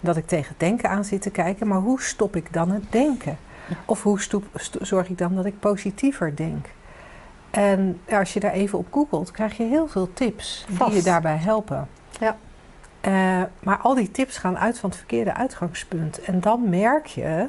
dat 0.00 0.16
ik 0.16 0.26
tegen 0.26 0.54
denken 0.58 0.90
aan 0.90 1.04
zit 1.04 1.22
te 1.22 1.30
kijken, 1.30 1.68
maar 1.68 1.80
hoe 1.80 2.02
stop 2.02 2.36
ik 2.36 2.52
dan 2.52 2.70
het 2.70 2.92
denken? 2.92 3.38
Of 3.84 4.02
hoe 4.02 4.20
zorg 4.80 5.08
ik 5.08 5.18
dan 5.18 5.34
dat 5.34 5.44
ik 5.44 5.60
positiever 5.60 6.36
denk? 6.36 6.66
En 7.50 8.00
als 8.10 8.32
je 8.32 8.40
daar 8.40 8.52
even 8.52 8.78
op 8.78 8.86
googelt, 8.90 9.30
krijg 9.30 9.56
je 9.56 9.64
heel 9.64 9.88
veel 9.88 10.12
tips 10.12 10.66
die 10.68 10.94
je 10.94 11.02
daarbij 11.02 11.36
helpen. 11.36 11.88
Ja. 12.20 12.36
Eh, 13.00 13.42
maar 13.62 13.78
al 13.78 13.94
die 13.94 14.10
tips 14.10 14.38
gaan 14.38 14.58
uit 14.58 14.78
van 14.78 14.88
het 14.90 14.98
verkeerde 14.98 15.34
uitgangspunt. 15.34 16.20
En 16.20 16.40
dan 16.40 16.68
merk 16.68 17.06
je 17.06 17.48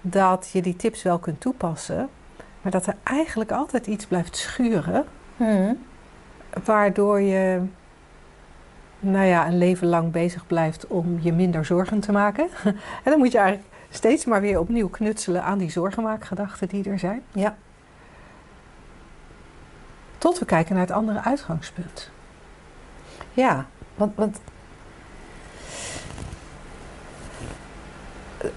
dat 0.00 0.50
je 0.52 0.62
die 0.62 0.76
tips 0.76 1.02
wel 1.02 1.18
kunt 1.18 1.40
toepassen, 1.40 2.08
maar 2.62 2.72
dat 2.72 2.86
er 2.86 2.96
eigenlijk 3.02 3.52
altijd 3.52 3.86
iets 3.86 4.06
blijft 4.06 4.36
schuren, 4.36 5.04
waardoor 6.64 7.20
je 7.20 7.62
nou 9.00 9.26
ja, 9.26 9.46
een 9.46 9.58
leven 9.58 9.86
lang 9.86 10.12
bezig 10.12 10.46
blijft 10.46 10.86
om 10.86 11.18
je 11.20 11.32
minder 11.32 11.64
zorgen 11.64 12.00
te 12.00 12.12
maken. 12.12 12.48
en 13.04 13.10
dan 13.10 13.18
moet 13.18 13.32
je 13.32 13.38
eigenlijk 13.38 13.68
steeds 13.90 14.24
maar 14.24 14.40
weer 14.40 14.58
opnieuw 14.58 14.88
knutselen 14.88 15.42
aan 15.42 15.58
die 15.58 15.70
zorgenmaakgedachten 15.70 16.68
die 16.68 16.90
er 16.90 16.98
zijn. 16.98 17.22
Ja. 17.32 17.56
Tot 20.26 20.38
we 20.38 20.44
kijken 20.44 20.74
naar 20.74 20.86
het 20.86 20.94
andere 20.94 21.22
uitgangspunt. 21.22 22.10
Ja, 23.32 23.66
want, 23.94 24.16
want 24.16 24.40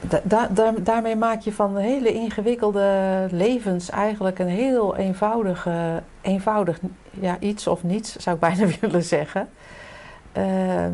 da- 0.02 0.22
da- 0.24 0.48
da- 0.48 0.74
daarmee 0.80 1.16
maak 1.16 1.42
je 1.42 1.54
van 1.54 1.78
hele 1.78 2.14
ingewikkelde 2.14 3.28
levens 3.32 3.90
eigenlijk 3.90 4.40
een 4.40 4.48
heel 4.48 4.96
eenvoudige, 4.96 6.04
eenvoudig 6.22 6.80
ja, 7.10 7.40
iets 7.40 7.68
of 7.68 7.84
niets, 7.84 8.16
zou 8.16 8.36
ik 8.36 8.42
bijna 8.42 8.66
willen 8.82 9.04
zeggen. 9.04 9.50
Ehm, 10.32 10.94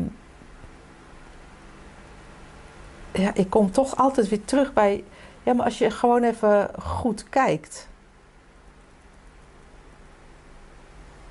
ja, 3.12 3.30
ik 3.34 3.50
kom 3.50 3.70
toch 3.70 3.96
altijd 3.96 4.28
weer 4.28 4.44
terug 4.44 4.72
bij. 4.72 5.04
Ja, 5.42 5.52
maar 5.52 5.64
als 5.64 5.78
je 5.78 5.90
gewoon 5.90 6.22
even 6.22 6.70
goed 6.78 7.28
kijkt. 7.28 7.88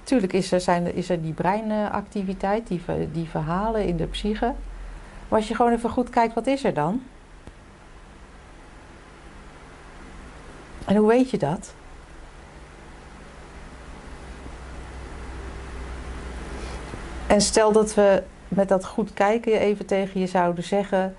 Tuurlijk 0.06 0.34
is 0.34 0.52
er, 0.52 0.62
zijn, 0.62 0.96
is 0.96 1.10
er 1.10 1.22
die 1.22 1.34
breinactiviteit, 1.34 2.68
die, 2.68 2.82
die 3.12 3.30
verhalen 3.30 3.86
in 3.86 3.98
de 3.98 4.06
psyche. 4.06 4.54
Maar 5.28 5.40
als 5.40 5.48
je 5.48 5.56
gewoon 5.56 5.72
even 5.72 5.90
goed 5.90 6.10
kijkt, 6.10 6.34
wat 6.34 6.48
is 6.48 6.64
er 6.64 6.74
dan? 6.74 7.04
En 10.86 10.96
hoe 10.96 11.08
weet 11.08 11.30
je 11.30 11.38
dat? 11.38 11.74
En 17.28 17.42
stel 17.42 17.72
dat 17.72 17.94
we 17.94 18.24
met 18.48 18.68
dat 18.68 18.86
goed 18.86 19.14
kijken 19.14 19.60
even 19.60 19.86
tegen 19.86 20.20
je 20.20 20.28
zouden 20.28 20.64
zeggen 20.64 21.16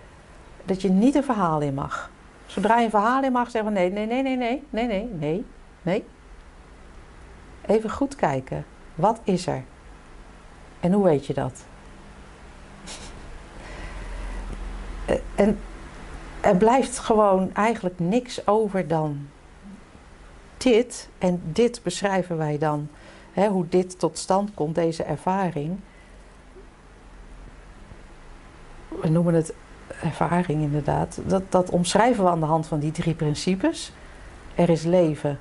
dat 0.64 0.82
je 0.82 0.88
niet 0.88 1.14
een 1.14 1.24
verhaal 1.24 1.60
in 1.60 1.74
mag. 1.74 2.10
Zodra 2.46 2.78
je 2.78 2.84
een 2.84 2.90
verhaal 2.90 3.22
in 3.22 3.32
mag, 3.32 3.50
zeggen 3.50 3.72
we 3.72 3.78
nee, 3.78 3.90
nee, 3.90 4.06
nee, 4.06 4.22
nee, 4.22 4.36
nee, 4.36 4.62
nee, 4.70 4.86
nee, 4.86 5.08
nee, 5.18 5.44
nee. 5.82 6.04
Even 7.66 7.90
goed 7.90 8.16
kijken. 8.16 8.64
Wat 8.96 9.20
is 9.24 9.46
er? 9.46 9.64
En 10.80 10.92
hoe 10.92 11.04
weet 11.04 11.26
je 11.26 11.34
dat? 11.34 11.64
Eh, 15.06 15.16
en 15.34 15.58
er 16.40 16.56
blijft 16.56 16.98
gewoon 16.98 17.54
eigenlijk 17.54 17.98
niks 17.98 18.46
over 18.46 18.88
dan 18.88 19.28
dit. 20.56 21.08
En 21.18 21.42
dit 21.52 21.80
beschrijven 21.82 22.36
wij 22.36 22.58
dan, 22.58 22.88
hè, 23.32 23.48
hoe 23.48 23.68
dit 23.68 23.98
tot 23.98 24.18
stand 24.18 24.54
komt, 24.54 24.74
deze 24.74 25.02
ervaring. 25.02 25.78
We 28.88 29.08
noemen 29.08 29.34
het 29.34 29.54
ervaring 30.02 30.62
inderdaad. 30.62 31.20
Dat, 31.26 31.42
dat 31.48 31.70
omschrijven 31.70 32.24
we 32.24 32.30
aan 32.30 32.40
de 32.40 32.46
hand 32.46 32.66
van 32.66 32.78
die 32.78 32.92
drie 32.92 33.14
principes. 33.14 33.92
Er 34.54 34.68
is 34.68 34.82
leven, 34.82 35.38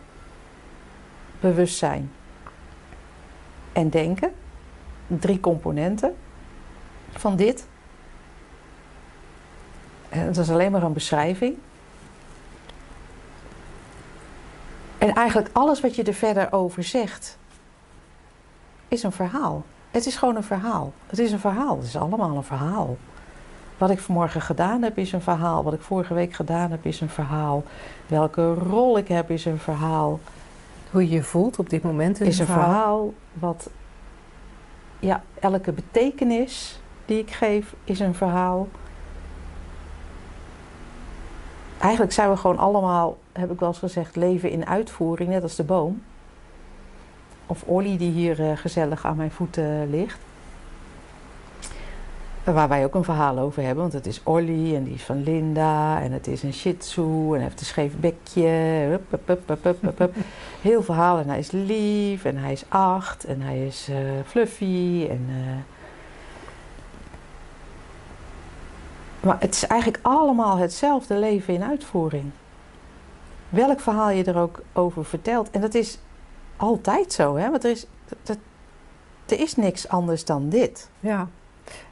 bewustzijn 1.39 2.11
en 3.75 3.89
denken. 3.89 4.33
Drie 5.07 5.39
componenten 5.39 6.15
van 7.11 7.35
dit. 7.35 7.67
En 10.09 10.25
dat 10.25 10.37
is 10.37 10.49
alleen 10.49 10.71
maar 10.71 10.83
een 10.83 10.93
beschrijving. 10.93 11.57
En 14.97 15.13
eigenlijk 15.13 15.49
alles 15.51 15.81
wat 15.81 15.95
je 15.95 16.03
er 16.03 16.13
verder 16.13 16.51
over 16.51 16.83
zegt, 16.83 17.37
is 18.87 19.03
een 19.03 19.11
verhaal. 19.11 19.63
Het 19.91 20.05
is 20.05 20.15
gewoon 20.15 20.35
een 20.35 20.43
verhaal. 20.43 20.93
Het 21.07 21.19
is 21.19 21.31
een 21.31 21.39
verhaal. 21.39 21.77
Het 21.77 21.85
is 21.85 21.95
allemaal 21.95 22.35
een 22.35 22.43
verhaal. 22.43 22.97
Wat 23.77 23.89
ik 23.89 23.99
vanmorgen 23.99 24.41
gedaan 24.41 24.81
heb, 24.81 24.97
is 24.97 25.11
een 25.11 25.21
verhaal. 25.21 25.63
Wat 25.63 25.73
ik 25.73 25.81
vorige 25.81 26.13
week 26.13 26.33
gedaan 26.33 26.71
heb, 26.71 26.85
is 26.85 27.01
een 27.01 27.09
verhaal. 27.09 27.63
Welke 28.07 28.53
rol 28.53 28.97
ik 28.97 29.07
heb, 29.07 29.31
is 29.31 29.45
een 29.45 29.59
verhaal. 29.59 30.19
Hoe 30.95 31.09
je 31.09 31.15
je 31.15 31.23
voelt 31.23 31.59
op 31.59 31.69
dit 31.69 31.83
moment 31.83 32.19
in 32.19 32.25
Is 32.25 32.39
een 32.39 32.45
verhaal. 32.45 33.13
Wat, 33.33 33.69
ja, 34.99 35.23
elke 35.39 35.71
betekenis 35.71 36.79
die 37.05 37.19
ik 37.19 37.31
geef, 37.31 37.75
is 37.83 37.99
een 37.99 38.15
verhaal. 38.15 38.67
Eigenlijk 41.77 42.13
zijn 42.13 42.29
we 42.29 42.37
gewoon 42.37 42.57
allemaal, 42.57 43.17
heb 43.31 43.51
ik 43.51 43.59
wel 43.59 43.69
eens 43.69 43.77
gezegd, 43.77 44.15
leven 44.15 44.49
in 44.49 44.65
uitvoering, 44.65 45.29
net 45.29 45.43
als 45.43 45.55
de 45.55 45.63
boom. 45.63 46.01
Of 47.45 47.63
Olly 47.63 47.97
die 47.97 48.11
hier 48.11 48.49
eh, 48.49 48.57
gezellig 48.57 49.05
aan 49.05 49.15
mijn 49.15 49.31
voeten 49.31 49.89
ligt. 49.89 50.19
Waar 52.53 52.67
wij 52.67 52.83
ook 52.83 52.95
een 52.95 53.03
verhaal 53.03 53.37
over 53.39 53.63
hebben, 53.63 53.81
want 53.81 53.93
het 53.93 54.05
is 54.05 54.21
Olly 54.23 54.75
en 54.75 54.83
die 54.83 54.93
is 54.93 55.03
van 55.03 55.23
Linda 55.23 56.01
en 56.01 56.11
het 56.11 56.27
is 56.27 56.43
een 56.43 56.53
shih 56.53 56.77
tzu 56.77 57.01
en 57.01 57.31
hij 57.31 57.41
heeft 57.41 57.59
een 57.59 57.65
scheef 57.65 57.97
bekje. 57.97 58.47
Hup, 58.89 59.19
hup, 59.25 59.97
hup. 59.97 60.13
Heel 60.61 60.83
verhaal 60.83 61.19
en 61.19 61.27
hij 61.29 61.39
is 61.39 61.51
lief 61.51 62.25
en 62.25 62.37
hij 62.37 62.51
is 62.51 62.63
acht 62.67 63.23
en 63.23 63.41
hij 63.41 63.65
is 63.65 63.87
eh, 63.89 63.97
fluffy 64.25 65.07
en... 65.09 65.25
eh, 65.29 65.73
Maar 69.25 69.39
het 69.39 69.53
is 69.53 69.67
eigenlijk 69.67 70.03
allemaal 70.03 70.57
hetzelfde 70.57 71.19
leven 71.19 71.53
in 71.53 71.63
uitvoering. 71.63 72.31
Welk 73.49 73.79
verhaal 73.79 74.09
je 74.09 74.23
er 74.23 74.37
ook 74.37 74.61
over 74.73 75.05
vertelt. 75.05 75.49
En 75.51 75.61
dat 75.61 75.73
is 75.73 75.99
altijd 76.57 77.13
zo, 77.13 77.35
hè? 77.35 77.49
Want 77.49 77.63
er 77.63 77.71
is, 77.71 77.85
dat, 78.23 78.37
er 79.25 79.39
is 79.39 79.55
niks 79.55 79.87
anders 79.87 80.25
dan 80.25 80.49
dit. 80.49 80.89
Ja, 80.99 81.27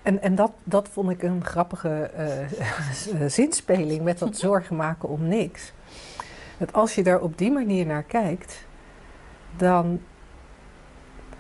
en, 0.01 0.21
en 0.21 0.35
dat, 0.35 0.51
dat 0.63 0.89
vond 0.89 1.09
ik 1.09 1.23
een 1.23 1.45
grappige 1.45 1.89
eh, 1.99 3.25
zinspeling 3.27 4.01
met 4.01 4.19
dat 4.19 4.37
zorgen 4.37 4.75
maken 4.75 5.09
om 5.09 5.27
niks. 5.27 5.73
Dat 6.57 6.73
als 6.73 6.95
je 6.95 7.03
daar 7.03 7.19
op 7.19 7.37
die 7.37 7.51
manier 7.51 7.85
naar 7.85 8.03
kijkt, 8.03 8.65
dan, 9.57 10.01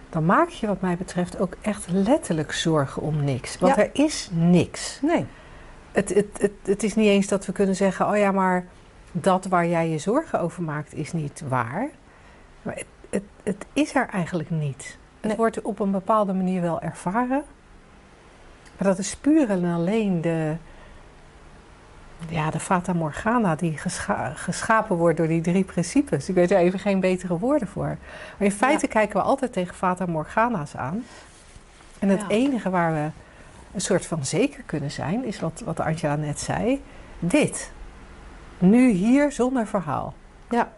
dan 0.09 0.25
maak 0.25 0.49
je 0.49 0.67
wat 0.67 0.81
mij 0.81 0.97
betreft 0.97 1.39
ook 1.39 1.55
echt 1.61 1.87
letterlijk 1.89 2.51
zorgen 2.51 3.01
om 3.01 3.23
niks. 3.23 3.59
Want 3.59 3.75
Ja. 3.75 3.81
er 3.81 3.89
is 3.93 4.29
niks. 4.31 4.99
Nee. 5.01 5.25
het, 5.91 6.13
het, 6.13 6.27
het, 6.37 6.51
het 6.63 6.83
is 6.83 6.95
niet 6.95 7.07
eens 7.07 7.27
dat 7.27 7.45
we 7.45 7.51
kunnen 7.51 7.75
zeggen: 7.75 8.07
oh 8.07 8.17
ja, 8.17 8.31
maar 8.31 8.65
dat 9.11 9.45
waar 9.45 9.67
jij 9.67 9.89
je 9.89 9.97
zorgen 9.97 10.39
over 10.39 10.63
maakt 10.63 10.93
is 10.93 11.13
niet 11.13 11.43
waar. 11.47 11.89
Maar 12.61 12.75
het, 12.75 12.85
het, 13.09 13.23
het 13.43 13.65
is 13.73 13.95
er 13.95 14.07
eigenlijk 14.07 14.49
niet. 14.49 14.97
Het 15.19 15.27
Nee. 15.29 15.35
wordt 15.37 15.61
op 15.61 15.79
een 15.79 15.91
bepaalde 15.91 16.33
manier 16.33 16.61
wel 16.61 16.81
ervaren. 16.81 17.43
Maar 18.77 18.87
dat 18.87 18.97
is 18.97 19.15
puur 19.15 19.49
en 19.49 19.65
alleen 19.73 20.21
de, 20.21 20.55
ja, 22.29 22.49
de 22.49 22.59
Fata 22.59 22.93
Morgana 22.93 23.55
die 23.55 23.77
gescha- 23.77 24.33
geschapen 24.35 24.95
wordt 24.95 25.17
door 25.17 25.27
die 25.27 25.41
drie 25.41 25.63
principes. 25.63 26.29
Ik 26.29 26.35
weet 26.35 26.51
er 26.51 26.57
even 26.57 26.79
geen 26.79 26.99
betere 26.99 27.37
woorden 27.39 27.67
voor. 27.67 27.85
Maar 28.37 28.47
in 28.47 28.51
feite 28.51 28.87
kijken 28.87 29.15
we 29.15 29.21
altijd 29.21 29.53
tegen 29.53 29.75
Fata 29.75 30.05
Morgana's 30.05 30.75
aan. 30.75 31.03
En 31.99 32.09
het 32.09 32.21
Ja. 32.21 32.27
enige 32.27 32.69
waar 32.69 32.93
we 32.93 33.09
een 33.73 33.81
soort 33.81 34.05
van 34.05 34.25
zeker 34.25 34.63
kunnen 34.65 34.91
zijn, 34.91 35.25
is 35.25 35.39
wat, 35.39 35.61
wat 35.65 35.79
Angela 35.79 36.15
net 36.15 36.39
zei. 36.39 36.83
Dit. 37.19 37.71
Nu 38.57 38.89
hier 38.89 39.31
zonder 39.31 39.67
verhaal. 39.67 40.13
Ja. 40.49 40.71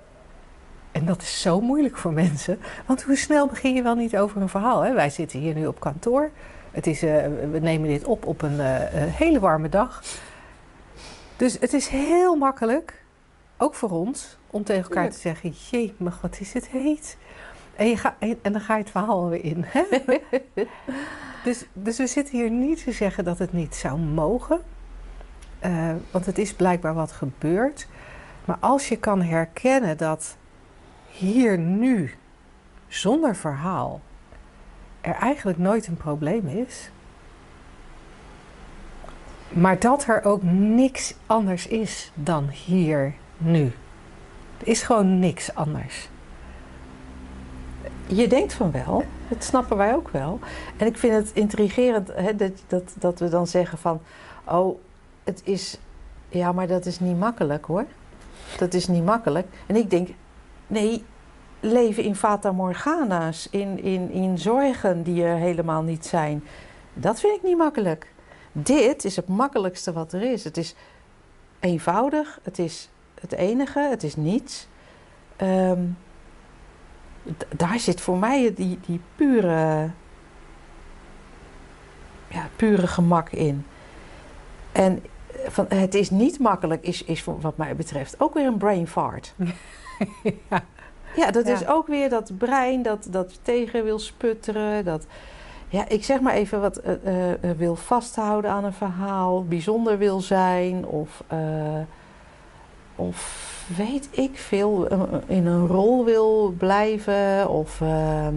En 0.91 1.05
dat 1.05 1.21
is 1.21 1.41
zo 1.41 1.61
moeilijk 1.61 1.97
voor 1.97 2.13
mensen. 2.13 2.59
Want 2.85 3.03
hoe 3.03 3.15
snel 3.15 3.47
begin 3.47 3.73
je 3.73 3.81
wel 3.81 3.95
niet 3.95 4.17
over 4.17 4.41
een 4.41 4.49
verhaal? 4.49 4.81
Hè? 4.81 4.93
Wij 4.93 5.09
zitten 5.09 5.39
hier 5.39 5.53
nu 5.53 5.67
op 5.67 5.79
kantoor. 5.79 6.29
Het 6.75 6.87
is, 6.87 7.03
eh, 7.03 7.25
we 7.51 7.59
nemen 7.61 7.87
dit 7.89 8.03
op 8.03 8.25
op 8.25 8.41
een 8.41 8.59
eh, 8.59 9.03
eh, 9.03 9.13
hele 9.13 9.39
warme 9.39 9.69
dag. 9.69 10.03
Dus 11.37 11.59
het 11.59 11.73
is 11.73 11.87
heel 11.87 12.35
makkelijk, 12.35 13.03
ook 13.57 13.75
voor 13.75 13.89
ons, 13.89 14.37
om 14.47 14.63
tegen 14.63 14.83
elkaar 14.83 15.09
te 15.09 15.19
zeggen: 15.19 15.53
Jee, 15.69 15.93
maar 15.97 16.17
wat 16.21 16.39
is 16.39 16.53
het 16.53 16.67
heet? 16.67 17.17
En, 17.75 17.87
je 17.87 17.97
ga, 17.97 18.15
en, 18.19 18.39
en 18.41 18.51
dan 18.51 18.61
ga 18.61 18.75
je 18.75 18.81
het 18.81 18.91
verhaal 18.91 19.21
alweer 19.21 19.43
in. 19.43 19.65
Hè? 19.67 19.83
dus, 21.43 21.65
dus 21.73 21.97
we 21.97 22.07
zitten 22.07 22.37
hier 22.37 22.49
niet 22.49 22.83
te 22.83 22.91
zeggen 22.91 23.23
dat 23.23 23.39
het 23.39 23.53
niet 23.53 23.75
zou 23.75 23.99
mogen. 23.99 24.59
Eh, 25.59 25.91
want 26.11 26.25
het 26.25 26.37
is 26.37 26.53
blijkbaar 26.53 26.93
wat 26.93 27.11
gebeurt. 27.11 27.87
Maar 28.45 28.57
als 28.59 28.89
je 28.89 28.97
kan 28.97 29.21
herkennen 29.21 29.97
dat 29.97 30.37
hier 31.07 31.57
nu, 31.57 32.13
zonder 32.87 33.35
verhaal, 33.35 34.01
er 35.05 35.15
eigenlijk 35.15 35.57
nooit 35.57 35.87
een 35.87 35.97
probleem 35.97 36.47
is. 36.47 36.89
Maar 39.49 39.79
dat 39.79 40.05
er 40.07 40.23
ook 40.23 40.43
niks 40.43 41.15
anders 41.25 41.67
is 41.67 42.11
dan 42.13 42.49
hier 42.49 43.13
nu. 43.37 43.71
Er 44.57 44.67
is 44.67 44.81
gewoon 44.81 45.19
niks 45.19 45.55
anders. 45.55 46.09
Je 48.07 48.27
denkt 48.27 48.53
van 48.53 48.71
wel, 48.71 49.03
dat 49.27 49.43
snappen 49.43 49.77
wij 49.77 49.95
ook 49.95 50.09
wel. 50.09 50.39
En 50.77 50.87
ik 50.87 50.97
vind 50.97 51.13
het 51.13 51.31
intrigerend 51.33 52.11
hè, 52.15 52.35
dat, 52.35 52.63
dat, 52.67 52.95
dat 52.99 53.19
we 53.19 53.29
dan 53.29 53.47
zeggen 53.47 53.77
van... 53.77 54.01
oh, 54.43 54.79
het 55.23 55.41
is... 55.43 55.79
Ja, 56.29 56.51
maar 56.51 56.67
dat 56.67 56.85
is 56.85 56.99
niet 56.99 57.19
makkelijk 57.19 57.65
hoor. 57.65 57.85
Dat 58.57 58.73
is 58.73 58.87
niet 58.87 59.05
makkelijk. 59.05 59.47
En 59.65 59.75
ik 59.75 59.89
denk, 59.89 60.09
nee, 60.67 61.03
leven 61.71 62.03
in 62.03 62.15
fata 62.15 62.51
morgana's, 62.51 63.47
in, 63.51 63.83
in, 63.83 64.11
in 64.11 64.37
zorgen 64.37 65.03
die 65.03 65.23
er 65.23 65.37
helemaal 65.37 65.81
niet 65.81 66.05
zijn... 66.05 66.43
dat 66.93 67.19
vind 67.19 67.35
ik 67.35 67.43
niet 67.43 67.57
makkelijk. 67.57 68.13
Dit 68.51 69.05
is 69.05 69.15
het 69.15 69.27
makkelijkste 69.27 69.93
wat 69.93 70.13
er 70.13 70.31
is. 70.31 70.43
Het 70.43 70.57
is 70.57 70.75
eenvoudig, 71.59 72.39
het 72.43 72.59
is 72.59 72.89
het 73.21 73.31
enige, 73.31 73.79
het 73.79 74.03
is 74.03 74.15
niets... 74.15 74.67
Ehm, 75.35 75.81
daar 77.55 77.79
zit 77.79 78.01
voor 78.01 78.17
mij 78.17 78.53
die, 78.55 78.79
die 78.85 78.99
pure, 79.15 79.89
ja, 82.27 82.49
pure 82.55 82.87
gemak 82.87 83.29
in. 83.29 83.65
En 84.71 85.03
van, 85.47 85.65
het 85.69 85.95
is 85.95 86.09
niet 86.09 86.39
makkelijk, 86.39 86.83
is, 86.83 87.03
is 87.03 87.23
wat 87.23 87.57
mij 87.57 87.75
betreft 87.75 88.19
ook 88.19 88.33
weer 88.33 88.45
een 88.45 88.57
brain 88.57 88.87
fart. 88.87 89.33
ja. 90.49 90.63
Ja, 91.15 91.31
dat 91.31 91.47
Ja. 91.47 91.53
is 91.53 91.67
ook 91.67 91.87
weer 91.87 92.09
dat 92.09 92.37
brein 92.37 92.81
dat, 92.81 93.07
dat 93.09 93.39
tegen 93.41 93.83
wil 93.83 93.99
sputteren. 93.99 94.85
Dat, 94.85 95.05
ja, 95.69 95.87
ik 95.87 96.03
zeg 96.03 96.19
maar 96.19 96.33
even 96.33 96.61
wat 96.61 96.77
eh, 96.77 96.93
eh, 97.03 97.31
eh, 97.31 97.57
wil 97.57 97.75
vasthouden 97.75 98.51
aan 98.51 98.63
een 98.63 98.73
verhaal, 98.73 99.45
bijzonder 99.45 99.97
wil 99.97 100.21
zijn 100.21 100.85
of, 100.85 101.23
of 102.95 103.43
weet 103.77 104.07
ik 104.11 104.37
veel, 104.37 104.87
in 105.25 105.45
een 105.45 105.67
rol 105.67 106.05
wil 106.05 106.53
blijven 106.57 107.49
of 107.49 107.81
ehm, 107.81 108.35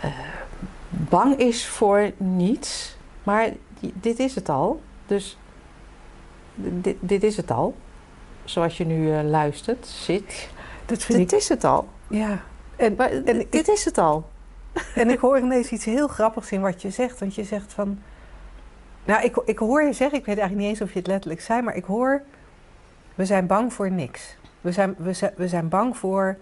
eh, 0.00 0.10
bang 0.88 1.36
is 1.36 1.66
voor 1.66 2.10
niets. 2.16 2.96
Maar 3.22 3.48
dit 3.80 4.18
is 4.18 4.34
het 4.34 4.48
al. 4.48 4.80
Dus 5.06 5.38
dit, 6.54 6.96
dit 7.00 7.22
is 7.22 7.36
het 7.36 7.50
al. 7.50 7.74
Zoals 8.44 8.76
je 8.76 8.84
nu 8.86 9.22
luistert, 9.22 9.86
zit. 9.86 10.50
Dat 10.90 11.02
vind 11.02 11.18
Dit 11.18 11.32
ik. 11.32 11.38
is 11.38 11.48
het 11.48 11.64
al. 11.64 11.88
Ja. 12.08 12.38
En, 12.76 12.94
Maar, 12.96 13.10
en, 13.10 13.22
dit 13.24 13.54
ik, 13.54 13.66
is 13.66 13.84
het 13.84 13.98
al. 13.98 14.28
en 14.94 15.10
ik 15.10 15.18
hoor 15.18 15.38
ineens 15.38 15.70
iets 15.70 15.84
heel 15.84 16.08
grappigs 16.08 16.52
in 16.52 16.60
wat 16.60 16.82
je 16.82 16.90
zegt. 16.90 17.18
Want 17.18 17.34
je 17.34 17.44
zegt 17.44 17.72
van. 17.72 17.98
Nou, 19.04 19.22
ik, 19.24 19.36
ik 19.44 19.58
hoor 19.58 19.82
je 19.82 19.92
zeggen, 19.92 20.18
ik 20.18 20.24
weet 20.24 20.38
eigenlijk 20.38 20.68
niet 20.68 20.78
eens 20.78 20.88
of 20.88 20.92
je 20.92 20.98
het 20.98 21.08
letterlijk 21.08 21.40
zei, 21.40 21.62
maar 21.62 21.76
ik 21.76 21.84
hoor. 21.84 22.22
We 23.14 23.24
zijn 23.26 23.46
bang 23.46 23.72
voor 23.72 23.90
niks. 23.90 24.36
We 24.60 24.72
zijn, 24.72 24.94
we 24.98 25.12
zijn, 25.12 25.32
we 25.36 25.48
zijn 25.48 25.68
bang 25.68 25.96
voor 25.96 26.36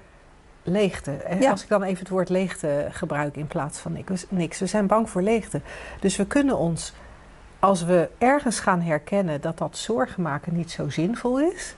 leegte. 0.63 1.11
En 1.13 1.41
Ja. 1.41 1.51
als 1.51 1.63
ik 1.63 1.69
dan 1.69 1.83
even 1.83 1.99
het 1.99 2.09
woord 2.09 2.29
leegte 2.29 2.87
gebruik 2.91 3.37
in 3.37 3.47
plaats 3.47 3.79
van 3.79 3.93
niks, 3.93 4.27
niks. 4.29 4.59
We 4.59 4.67
zijn 4.67 4.87
bang 4.87 5.11
voor 5.11 5.23
leegte. 5.23 5.61
Dus 6.01 6.17
we 6.17 6.27
kunnen 6.27 6.57
ons, 6.59 6.93
als 7.59 7.85
we 7.85 8.09
ergens 8.19 8.61
gaan 8.61 8.81
herkennen 8.81 9.41
dat 9.41 9.59
dat 9.59 9.77
zorgen 9.77 10.23
maken 10.23 10.57
niet 10.57 10.71
zo 10.71 10.89
zinvol 10.89 11.41
is, 11.41 11.75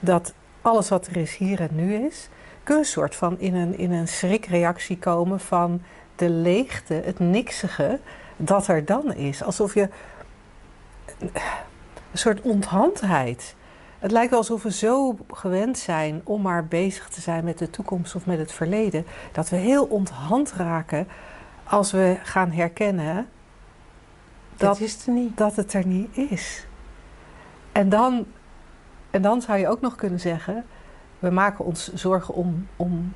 dat 0.00 0.32
alles 0.62 0.88
wat 0.88 1.06
er 1.06 1.16
is 1.16 1.36
hier 1.36 1.60
en 1.60 1.68
nu 1.72 1.94
is, 1.94 2.28
kunnen 2.62 2.82
we 2.82 2.88
een 2.88 2.94
soort 2.94 3.14
van 3.14 3.38
in 3.38 3.54
een, 3.54 3.78
in 3.78 3.92
een 3.92 4.08
schrikreactie 4.08 4.98
komen 4.98 5.40
van 5.40 5.82
de 6.16 6.30
leegte, 6.30 6.94
het 6.94 7.18
niksige, 7.18 8.00
dat 8.36 8.66
er 8.66 8.84
dan 8.84 9.14
is. 9.14 9.42
Alsof 9.42 9.74
je 9.74 9.88
een 11.18 12.18
soort 12.18 12.40
onthandheid. 12.40 13.54
Het 13.98 14.10
lijkt 14.10 14.30
wel 14.30 14.38
alsof 14.38 14.62
we 14.62 14.72
zo 14.72 15.16
gewend 15.28 15.78
zijn 15.78 16.20
om 16.24 16.42
maar 16.42 16.66
bezig 16.66 17.08
te 17.08 17.20
zijn 17.20 17.44
met 17.44 17.58
de 17.58 17.70
toekomst 17.70 18.14
of 18.14 18.26
met 18.26 18.38
het 18.38 18.52
verleden, 18.52 19.06
dat 19.32 19.48
we 19.48 19.56
heel 19.56 19.84
onthand 19.84 20.52
raken 20.52 21.08
als 21.64 21.92
we 21.92 22.16
gaan 22.22 22.50
herkennen 22.50 23.28
Dat 24.56 24.68
dat, 24.68 24.80
is 24.80 25.06
er 25.06 25.12
niet. 25.12 25.36
dat 25.36 25.56
het 25.56 25.72
er 25.72 25.86
niet 25.86 26.16
is. 26.16 26.66
En 27.72 27.88
dan, 27.88 28.26
en 29.10 29.22
dan 29.22 29.42
zou 29.42 29.58
je 29.58 29.68
ook 29.68 29.80
nog 29.80 29.94
kunnen 29.94 30.20
zeggen, 30.20 30.64
we 31.18 31.30
maken 31.30 31.64
ons 31.64 31.92
zorgen 31.92 32.34
om, 32.34 32.66
om 32.76 33.12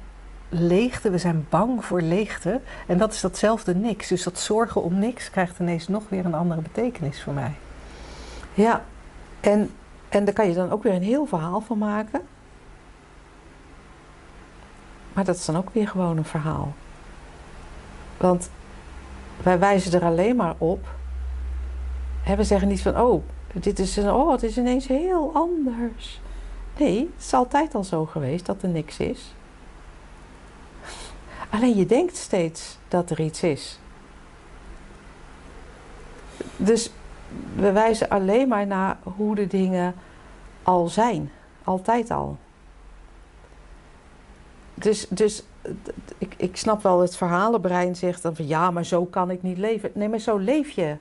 leegte, 0.49 1.11
we 1.11 1.19
zijn 1.19 1.47
bang 1.49 1.85
voor 1.85 2.01
leegte. 2.01 2.61
En 2.87 2.99
dat 2.99 3.13
is 3.13 3.21
datzelfde 3.21 3.75
niks. 3.75 4.09
Dus 4.09 4.23
dat 4.23 4.39
zorgen 4.39 4.83
om 4.83 4.99
niks 4.99 5.31
krijgt 5.31 5.59
ineens 5.59 5.89
nog 5.89 6.03
weer 6.09 6.25
een 6.25 6.35
andere 6.35 6.61
betekenis 6.61 7.23
voor 7.23 7.33
mij. 7.33 7.55
Ja, 8.55 8.85
en, 9.41 9.71
en 10.09 10.25
daar 10.25 10.35
kan 10.35 10.49
je 10.49 10.55
dan 10.55 10.71
ook 10.71 10.83
weer 10.83 10.95
een 10.95 11.03
heel 11.03 11.27
verhaal 11.27 11.61
van 11.61 11.79
maken. 11.79 12.21
Maar 15.13 15.25
dat 15.25 15.37
is 15.37 15.45
dan 15.45 15.57
ook 15.57 15.71
weer 15.73 15.89
gewoon 15.89 16.17
een 16.17 16.25
verhaal. 16.25 16.73
Want 18.17 18.51
wij 19.43 19.59
wijzen 19.59 19.93
er 19.93 20.07
alleen 20.07 20.37
maar 20.37 20.55
op. 20.59 20.89
Hè, 22.23 22.37
we 22.37 22.45
zeggen 22.45 22.69
niet 22.69 22.83
van, 22.83 23.01
oh, 23.01 23.23
dit 23.63 23.79
is, 23.79 23.99
oh, 23.99 24.33
het 24.33 24.43
is 24.43 24.59
ineens 24.59 24.87
heel 24.87 25.31
anders. 25.35 26.21
Nee, 26.79 26.99
het 26.99 27.25
is 27.25 27.33
altijd 27.33 27.75
al 27.75 27.85
zo 27.85 28.05
geweest 28.05 28.47
dat 28.47 28.63
er 28.63 28.69
niks 28.69 28.99
is. 28.99 29.35
Alleen 31.51 31.77
je 31.77 31.87
denkt 31.87 32.17
steeds 32.17 32.79
dat 32.89 33.11
er 33.11 33.21
iets 33.21 33.43
is. 33.43 33.79
Dus 36.57 36.91
we 37.57 37.73
wijzen 37.73 38.09
alleen 38.09 38.49
maar 38.49 38.67
naar 38.67 38.99
hoe 39.03 39.35
de 39.35 39.47
dingen 39.47 39.95
al 40.63 40.89
zijn. 40.89 41.31
Altijd 41.65 42.11
al. 42.11 42.37
Dus, 44.75 45.07
dus 45.09 45.43
ik, 46.19 46.35
ik 46.37 46.57
snap 46.57 46.83
wel, 46.83 47.01
het 47.01 47.17
verhalenbrein 47.17 47.97
zegt 47.97 48.23
dan 48.23 48.37
van 48.37 48.47
ja, 48.47 48.71
maar 48.71 48.85
zo 48.85 49.05
kan 49.05 49.31
ik 49.31 49.43
niet 49.43 49.59
leven. 49.59 49.91
Nee, 49.95 50.09
maar 50.09 50.19
zo 50.19 50.37
leef 50.37 50.71
je 50.71 50.97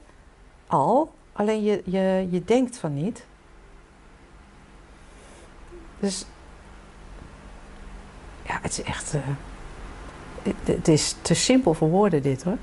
al. 0.68 1.12
Alleen 1.34 1.64
je, 1.64 1.82
je, 1.86 2.28
je 2.30 2.44
denkt 2.46 2.78
van 2.78 2.94
niet. 2.94 3.26
Dus 6.00 6.26
ja, 8.46 8.60
het 8.62 8.72
is 8.72 8.82
echt. 8.84 9.14
eh, 9.14 9.22
het, 10.64 10.88
is 10.88 11.16
te 11.22 11.34
simpel 11.34 11.74
voor 11.74 11.90
woorden, 11.90 12.22
dit 12.22 12.44
hoor. 12.44 12.58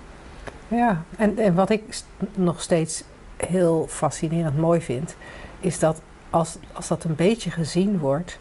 Ja, 0.69 1.03
en, 1.17 1.39
en 1.39 1.55
wat 1.55 1.71
ik 1.71 2.03
nog 2.35 2.63
steeds 2.63 3.05
heel 3.37 3.87
fascinerend 3.89 4.57
mooi 4.59 4.81
vind, 4.81 5.17
is 5.61 5.79
dat 5.79 6.01
als, 6.31 6.57
als 6.73 6.89
dat 6.89 7.05
een 7.05 7.15
beetje 7.15 7.51
gezien 7.51 7.99
wordt, 7.99 8.39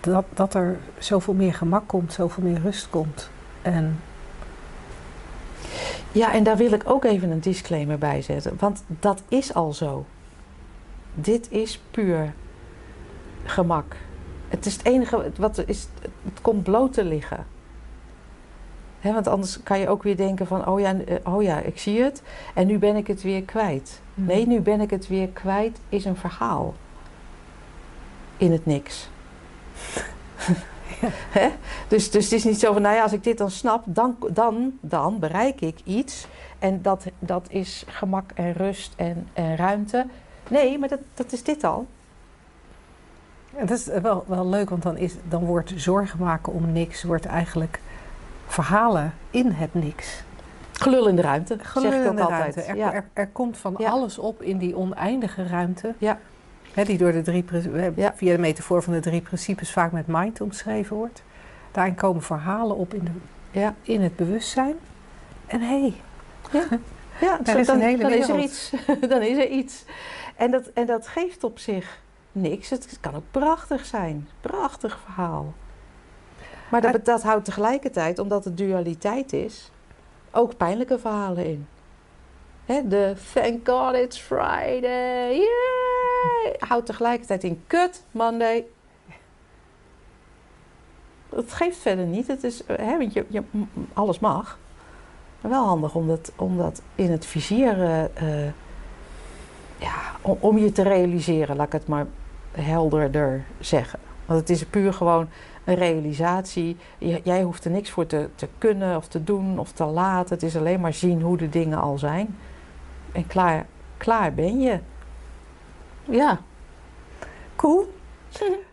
dat, 0.00 0.24
dat 0.34 0.54
er 0.54 0.78
zoveel 0.98 1.34
meer 1.34 1.54
gemak 1.54 1.88
komt, 1.88 2.12
zoveel 2.12 2.42
meer 2.42 2.60
rust 2.60 2.90
komt. 2.90 3.30
En 3.62 4.00
Ja, 6.12 6.32
en 6.32 6.42
daar 6.42 6.56
wil 6.56 6.72
ik 6.72 6.90
ook 6.90 7.04
even 7.04 7.30
een 7.30 7.40
disclaimer 7.40 7.98
bij 7.98 8.22
zetten. 8.22 8.56
Want 8.58 8.84
dat 8.86 9.22
is 9.28 9.54
al 9.54 9.72
zo. 9.72 10.04
Dit 11.14 11.50
is 11.50 11.80
puur 11.90 12.32
gemak. 13.44 13.96
Het 14.48 14.66
is 14.66 14.72
het 14.72 14.84
enige 14.84 15.32
wat 15.36 15.62
is. 15.66 15.88
Het 16.24 16.40
komt 16.40 16.62
bloot 16.62 16.92
te 16.92 17.04
liggen. 17.04 17.46
He, 19.00 19.12
want 19.12 19.26
anders 19.26 19.62
kan 19.62 19.78
je 19.78 19.88
ook 19.88 20.02
weer 20.02 20.16
denken 20.16 20.46
van, 20.46 20.66
oh 20.66 20.80
ja, 20.80 20.94
eh, 20.98 21.34
oh 21.34 21.42
ja, 21.42 21.58
ik 21.58 21.78
zie 21.78 22.02
het 22.02 22.22
en 22.54 22.66
nu 22.66 22.78
ben 22.78 22.96
ik 22.96 23.06
het 23.06 23.22
weer 23.22 23.42
kwijt. 23.42 24.00
Mhm. 24.14 24.26
Nee, 24.26 24.46
nu 24.46 24.60
ben 24.60 24.80
ik 24.80 24.90
het 24.90 25.08
weer 25.08 25.28
kwijt 25.28 25.78
is 25.88 26.04
een 26.04 26.16
verhaal. 26.16 26.74
In 28.36 28.52
het 28.52 28.66
niks. 28.66 29.08
Hè? 31.38 31.48
Dus, 31.88 32.10
dus 32.10 32.24
het 32.24 32.32
is 32.32 32.44
niet 32.44 32.60
zo 32.60 32.72
van, 32.72 32.82
nou 32.82 32.94
ja, 32.94 33.02
als 33.02 33.12
ik 33.12 33.24
dit 33.24 33.38
dan 33.38 33.50
snap, 33.50 33.82
dan, 33.86 34.16
dan, 34.30 34.78
dan 34.80 35.18
bereik 35.18 35.60
ik 35.60 35.78
iets. 35.84 36.26
En 36.58 36.82
dat, 36.82 37.04
dat 37.18 37.46
is 37.48 37.84
gemak 37.88 38.30
en 38.34 38.52
rust 38.52 38.92
en, 38.96 39.28
en 39.32 39.56
ruimte. 39.56 40.06
Nee, 40.48 40.78
maar 40.78 40.88
dat, 40.88 41.00
dat 41.14 41.32
is 41.32 41.42
dit 41.42 41.64
al. 41.64 41.86
Dat 43.58 43.70
is 43.70 43.86
wel, 43.86 44.24
wel 44.26 44.46
leuk, 44.48 44.70
want 44.70 44.82
dan, 44.82 44.96
is, 44.96 45.14
dan 45.28 45.44
wordt 45.44 45.72
zorgen 45.76 46.18
maken 46.18 46.52
om 46.52 46.72
niks, 46.72 47.02
wordt 47.02 47.26
eigenlijk 47.26 47.80
verhalen 48.46 49.14
in 49.30 49.50
het 49.50 49.74
niks. 49.74 50.22
Gelul 50.72 51.06
in 51.08 51.16
de 51.16 51.22
ruimte, 51.22 51.58
zeg 51.74 51.94
ik 51.94 52.10
ook 52.10 52.18
altijd. 52.18 52.28
ruimte. 52.28 52.62
Er, 52.62 52.76
Ja. 52.76 52.92
er, 52.92 53.04
er 53.12 53.28
komt 53.28 53.56
van 53.56 53.74
Ja. 53.78 53.90
alles 53.90 54.18
op 54.18 54.42
in 54.42 54.58
die 54.58 54.76
oneindige 54.76 55.46
ruimte. 55.46 55.94
Ja. 55.98 56.18
Die 56.74 56.98
door 56.98 57.12
de 57.12 57.22
drie, 57.22 57.44
Ja. 57.96 58.12
via 58.16 58.32
de 58.32 58.38
metafoor 58.40 58.82
van 58.82 58.92
de 58.92 59.00
drie 59.00 59.20
principes 59.20 59.72
vaak 59.72 59.92
met 59.92 60.06
mind 60.06 60.40
omschreven 60.40 60.96
wordt. 60.96 61.22
Daarin 61.72 61.94
komen 61.94 62.22
verhalen 62.22 62.76
op 62.76 62.94
in, 62.94 63.04
de, 63.04 63.10
Ja. 63.60 63.74
in 63.82 64.00
het 64.00 64.16
bewustzijn. 64.16 64.74
En 65.46 65.60
hé, 65.60 65.80
hey, 65.80 65.94
Ja, 67.20 67.36
Daar 67.42 67.54
zo- 67.54 67.60
is 67.60 67.66
dan, 67.66 67.76
een 67.76 67.82
hele 67.82 68.02
dan 68.02 68.12
is 68.12 68.28
er 68.28 68.38
iets. 68.38 68.72
dan 69.08 69.22
is 69.22 69.36
er 69.36 69.48
iets. 69.48 69.84
En 70.36 70.50
dat, 70.50 70.66
en 70.74 70.86
dat 70.86 71.06
geeft 71.08 71.44
op 71.44 71.58
zich 71.58 71.98
niks. 72.32 72.70
Het 72.70 72.98
kan 73.00 73.14
ook 73.14 73.24
prachtig 73.30 73.84
zijn. 73.86 74.28
Prachtig 74.40 74.98
verhaal. 75.04 75.54
Maar 76.70 76.80
dat, 76.80 77.04
dat 77.04 77.22
houdt 77.22 77.44
tegelijkertijd, 77.44 78.18
omdat 78.18 78.44
het 78.44 78.56
dualiteit 78.56 79.32
is, 79.32 79.70
ook 80.30 80.56
pijnlijke 80.56 80.98
verhalen 80.98 81.46
in. 81.46 81.66
De 82.88 83.14
thank 83.32 83.68
God 83.68 83.94
it's 83.94 84.18
Friday. 84.18 85.34
Yay! 85.36 86.01
Houdt 86.58 86.86
tegelijkertijd 86.86 87.44
in 87.44 87.62
kut 87.66 88.04
Monday. 88.10 88.64
Het 91.34 91.52
geeft 91.52 91.78
verder 91.78 92.04
niet. 92.04 92.26
Het 92.26 92.44
is, 92.44 92.64
eh, 92.64 92.76
hè, 92.76 92.98
want 92.98 93.12
je, 93.12 93.26
je, 93.28 93.42
alles 93.92 94.18
mag. 94.18 94.58
Maar 95.40 95.50
wel 95.50 95.64
handig 95.64 95.94
om 95.94 96.06
dat, 96.06 96.32
dat 96.36 96.82
in 96.94 97.10
het 97.10 97.26
vizier, 97.26 97.82
eh, 97.82 98.04
eh, 98.44 98.52
ja, 99.78 99.94
om, 100.20 100.58
je 100.58 100.72
te 100.72 100.82
realiseren, 100.82 101.56
laat 101.56 101.66
ik 101.66 101.72
het 101.72 101.86
maar 101.86 102.06
helderder 102.50 103.44
zeggen. 103.60 103.98
Want 104.26 104.40
het 104.40 104.50
is 104.50 104.66
puur 104.66 104.92
gewoon 104.92 105.28
een 105.64 105.74
realisatie. 105.74 106.76
Jij 106.98 107.42
hoeft 107.42 107.64
er 107.64 107.70
niks 107.70 107.90
voor 107.90 108.06
te, 108.06 108.28
te 108.34 108.48
kunnen 108.58 108.96
of 108.96 109.08
te 109.08 109.24
doen 109.24 109.58
of 109.58 109.72
te 109.72 109.84
laten. 109.84 110.34
Het 110.34 110.42
is 110.42 110.56
alleen 110.56 110.80
maar 110.80 110.94
zien 110.94 111.20
hoe 111.20 111.36
de 111.36 111.48
dingen 111.48 111.80
al 111.80 111.98
zijn. 111.98 112.38
En 113.12 113.26
klaar, 113.26 113.66
klaar 113.96 114.34
ben 114.34 114.60
je. 114.60 114.78
Ja. 116.04 116.40
cool. 117.56 117.94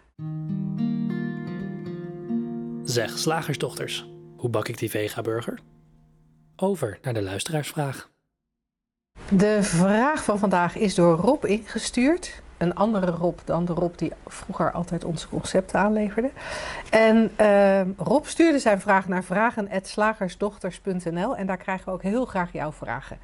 Zeg, 2.83 3.17
slagersdochters, 3.17 4.09
hoe 4.37 4.49
bak 4.49 4.67
ik 4.67 4.77
die 4.77 4.89
vega-burger? 4.89 5.59
Over 6.55 6.99
naar 7.01 7.13
de 7.13 7.21
luisteraarsvraag. 7.21 8.09
De 9.31 9.63
vraag 9.63 10.23
van 10.23 10.39
vandaag 10.39 10.75
is 10.75 10.95
door 10.95 11.17
Rob 11.17 11.45
ingestuurd. 11.45 12.41
Een 12.57 12.75
andere 12.75 13.11
Rob 13.11 13.39
dan 13.45 13.65
de 13.65 13.73
Rob 13.73 13.97
die 13.97 14.11
vroeger 14.27 14.71
altijd 14.71 15.03
onze 15.03 15.29
concepten 15.29 15.79
aanleverde. 15.79 16.31
En 16.89 17.31
ehm, 17.35 17.89
Rob 17.97 18.25
stuurde 18.25 18.59
zijn 18.59 18.81
vraag 18.81 19.07
naar 19.07 19.23
vragen.slagersdochters.nl 19.23 21.35
en 21.35 21.47
daar 21.47 21.57
krijgen 21.57 21.85
we 21.85 21.91
ook 21.91 22.01
heel 22.01 22.25
graag 22.25 22.51
jouw 22.51 22.71
vragen. 22.71 23.19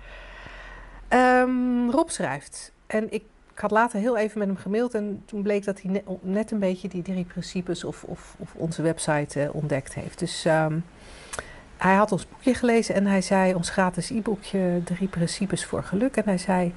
Ehm, 1.07 1.89
Rob 1.89 2.09
schrijft, 2.09 2.71
en 2.87 3.13
ik, 3.13 3.23
ik 3.55 3.61
had 3.61 3.71
later 3.71 3.99
heel 3.99 4.17
even 4.17 4.39
met 4.39 4.47
hem 4.47 4.57
gemaild 4.57 4.93
en 4.93 5.23
toen 5.25 5.41
bleek 5.41 5.65
dat 5.65 5.81
hij 5.81 6.03
net, 6.21 6.51
een 6.51 6.59
beetje 6.59 6.87
die 6.87 7.01
drie 7.01 7.25
principes 7.25 7.83
of, 7.83 8.03
of, 8.03 8.35
of 8.37 8.53
onze 8.55 8.81
website 8.81 9.41
eh, 9.41 9.55
ontdekt 9.55 9.93
heeft. 9.93 10.19
Dus 10.19 10.45
ehm, 10.45 10.79
hij 11.77 11.95
had 11.95 12.11
ons 12.11 12.27
boekje 12.27 12.53
gelezen 12.53 12.95
en 12.95 13.05
hij 13.05 13.21
zei, 13.21 13.53
ons 13.53 13.69
gratis 13.69 14.09
e-boekje 14.09 14.81
Drie 14.83 15.07
Principes 15.07 15.65
voor 15.65 15.83
Geluk. 15.83 16.15
En 16.15 16.23
hij 16.25 16.37
zei, 16.37 16.73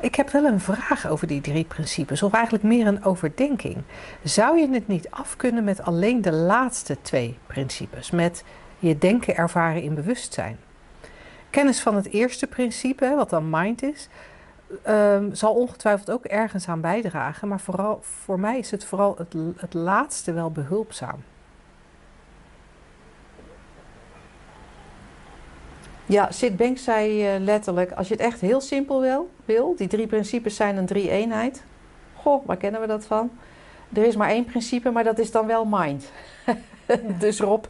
ik 0.00 0.14
heb 0.14 0.30
wel 0.30 0.44
een 0.44 0.60
vraag 0.60 1.06
over 1.06 1.26
die 1.26 1.40
drie 1.40 1.64
principes, 1.64 2.22
of 2.22 2.32
eigenlijk 2.32 2.64
meer 2.64 2.86
een 2.86 3.04
overdenking. 3.04 3.76
Zou 4.22 4.58
je 4.58 4.68
het 4.68 4.88
niet 4.88 5.10
af 5.10 5.36
kunnen 5.36 5.64
met 5.64 5.82
alleen 5.82 6.22
de 6.22 6.32
laatste 6.32 6.96
twee 7.02 7.38
principes, 7.46 8.10
met 8.10 8.44
je 8.78 8.98
denken 8.98 9.36
ervaren 9.36 9.82
in 9.82 9.94
bewustzijn? 9.94 10.58
Kennis 11.50 11.80
van 11.80 11.96
het 11.96 12.08
eerste 12.08 12.46
principe, 12.46 13.14
wat 13.16 13.30
dan 13.30 13.50
mind 13.50 13.82
is, 13.82 14.08
ehm, 14.82 15.34
zal 15.34 15.54
ongetwijfeld 15.54 16.10
ook 16.10 16.24
ergens 16.24 16.68
aan 16.68 16.80
bijdragen, 16.80 17.48
maar 17.48 17.60
vooral, 17.60 17.98
voor 18.02 18.40
mij 18.40 18.58
is 18.58 18.70
het 18.70 18.84
vooral 18.84 19.14
het, 19.18 19.34
het 19.56 19.74
laatste 19.74 20.32
wel 20.32 20.50
behulpzaam. 20.50 21.22
Ja, 26.06 26.30
Sid 26.30 26.80
zei 26.80 27.26
eh, 27.26 27.40
letterlijk, 27.40 27.92
als 27.92 28.08
je 28.08 28.14
het 28.14 28.22
echt 28.22 28.40
heel 28.40 28.60
simpel 28.60 29.00
wil, 29.00 29.30
wil, 29.44 29.74
die 29.76 29.88
drie 29.88 30.06
principes 30.06 30.56
zijn 30.56 30.76
een 30.76 30.86
drie-eenheid. 30.86 31.64
Goh, 32.14 32.46
waar 32.46 32.56
kennen 32.56 32.80
we 32.80 32.86
dat 32.86 33.04
van? 33.04 33.30
Er 33.92 34.04
is 34.04 34.16
maar 34.16 34.28
één 34.28 34.44
principe, 34.44 34.90
maar 34.90 35.04
dat 35.04 35.18
is 35.18 35.30
dan 35.30 35.46
wel 35.46 35.64
mind. 35.64 36.10
dus 37.18 37.40
Rob, 37.40 37.64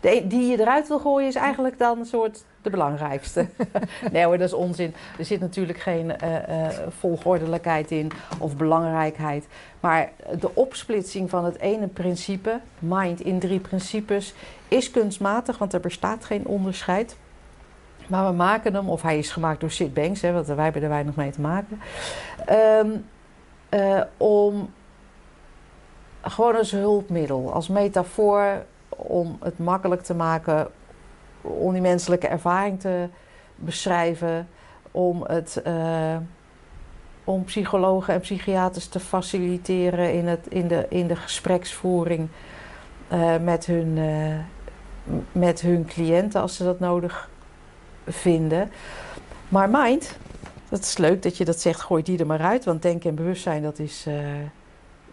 de 0.00 0.16
een- 0.16 0.28
die 0.28 0.46
je 0.50 0.60
eruit 0.60 0.88
wil 0.88 0.98
gooien 0.98 1.28
is 1.28 1.34
eigenlijk 1.34 1.78
dan 1.78 1.98
een 1.98 2.06
soort 2.06 2.44
de 2.62 2.70
belangrijkste. 2.70 3.46
nee 4.12 4.24
hoor, 4.24 4.38
dat 4.38 4.46
is 4.46 4.52
onzin. 4.54 4.94
Er 5.18 5.24
zit 5.24 5.40
natuurlijk 5.40 5.78
geen 5.78 6.18
eh, 6.18 6.68
volgordelijkheid 6.88 7.90
in 7.90 8.10
of 8.38 8.56
belangrijkheid. 8.56 9.46
Maar 9.80 10.10
de 10.40 10.54
opsplitsing 10.54 11.30
van 11.30 11.44
het 11.44 11.58
ene 11.58 11.86
principe, 11.86 12.60
mind 12.78 13.20
in 13.20 13.38
drie 13.38 13.60
principes, 13.60 14.34
is 14.68 14.90
kunstmatig, 14.90 15.58
want 15.58 15.72
er 15.72 15.80
bestaat 15.80 16.24
geen 16.24 16.46
onderscheid. 16.46 17.16
Maar 18.06 18.26
we 18.26 18.32
maken 18.36 18.74
hem, 18.74 18.88
of 18.88 19.02
hij 19.02 19.18
is 19.18 19.30
gemaakt 19.30 19.60
door 19.60 19.70
Sid 19.70 19.94
Banks, 19.94 20.20
hè, 20.20 20.32
want 20.32 20.46
wij 20.46 20.64
hebben 20.64 20.82
er 20.82 20.88
weinig 20.88 21.14
mee 21.16 21.30
te 21.30 21.40
maken. 21.40 21.80
ehm, 22.46 22.90
eh, 23.68 24.00
om 24.16 24.70
gewoon 26.22 26.56
als 26.56 26.70
hulpmiddel, 26.70 27.52
als 27.52 27.68
metafoor, 27.68 28.64
om 28.88 29.38
het 29.40 29.58
makkelijk 29.58 30.02
te 30.02 30.14
maken, 30.14 30.68
om 31.40 31.72
die 31.72 31.82
menselijke 31.82 32.26
ervaring 32.26 32.80
te 32.80 33.08
beschrijven, 33.56 34.48
om 34.90 35.22
het. 35.22 35.62
eh, 35.62 36.16
om 37.24 37.44
psychologen 37.44 38.14
en 38.14 38.20
psychiaters 38.20 38.86
te 38.86 39.00
faciliteren 39.00 40.12
in, 40.12 40.26
het, 40.26 40.46
in, 40.48 40.68
de, 40.68 40.86
in 40.88 41.06
de 41.06 41.16
gespreksvoering 41.16 42.28
eh, 43.08 43.36
met, 43.38 43.66
hun, 43.66 43.98
eh, 43.98 45.14
met 45.32 45.60
hun 45.60 45.84
cliënten 45.84 46.40
als 46.40 46.56
ze 46.56 46.64
dat 46.64 46.80
nodig 46.80 47.30
vinden. 48.06 48.70
Maar 49.48 49.68
mind, 49.70 50.16
dat 50.68 50.80
is 50.80 50.96
leuk 50.96 51.22
dat 51.22 51.36
je 51.36 51.44
dat 51.44 51.60
zegt, 51.60 51.80
gooi 51.80 52.02
die 52.02 52.18
er 52.18 52.26
maar 52.26 52.40
uit. 52.40 52.64
Want 52.64 52.82
denken 52.82 53.10
en 53.10 53.16
bewustzijn, 53.16 53.62
dat 53.62 53.78
is, 53.78 54.06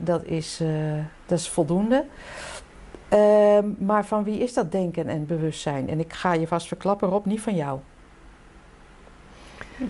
dat 0.01 0.23
is, 0.25 0.59
eh, 0.62 0.69
dat 1.25 1.39
is 1.39 1.49
voldoende. 1.49 2.05
Ehm, 3.09 3.65
maar 3.77 4.05
van 4.05 4.23
wie 4.23 4.39
is 4.39 4.53
dat 4.53 4.71
denken 4.71 5.07
en 5.07 5.25
bewustzijn? 5.25 5.89
En 5.89 5.99
ik 5.99 6.13
ga 6.13 6.33
je 6.33 6.47
vast 6.47 6.67
verklappen, 6.67 7.09
Rob, 7.09 7.25
niet 7.25 7.41
van 7.41 7.55
jou. 7.55 7.79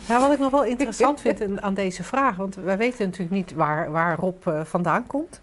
Nou, 0.08 0.22
wat 0.22 0.32
ik 0.32 0.40
nog 0.40 0.52
wel 0.52 0.64
interessant 0.66 1.22
vind 1.22 1.42
in- 1.42 1.62
aan 1.62 1.74
deze 1.74 2.04
vraag, 2.04 2.36
want 2.36 2.56
wij 2.56 2.78
weten 2.78 3.06
natuurlijk 3.06 3.32
niet 3.36 3.54
waar, 3.54 3.92
waar 3.92 4.18
Rob 4.18 4.48
eh, 4.48 4.64
vandaan 4.64 5.08
komt. 5.08 5.42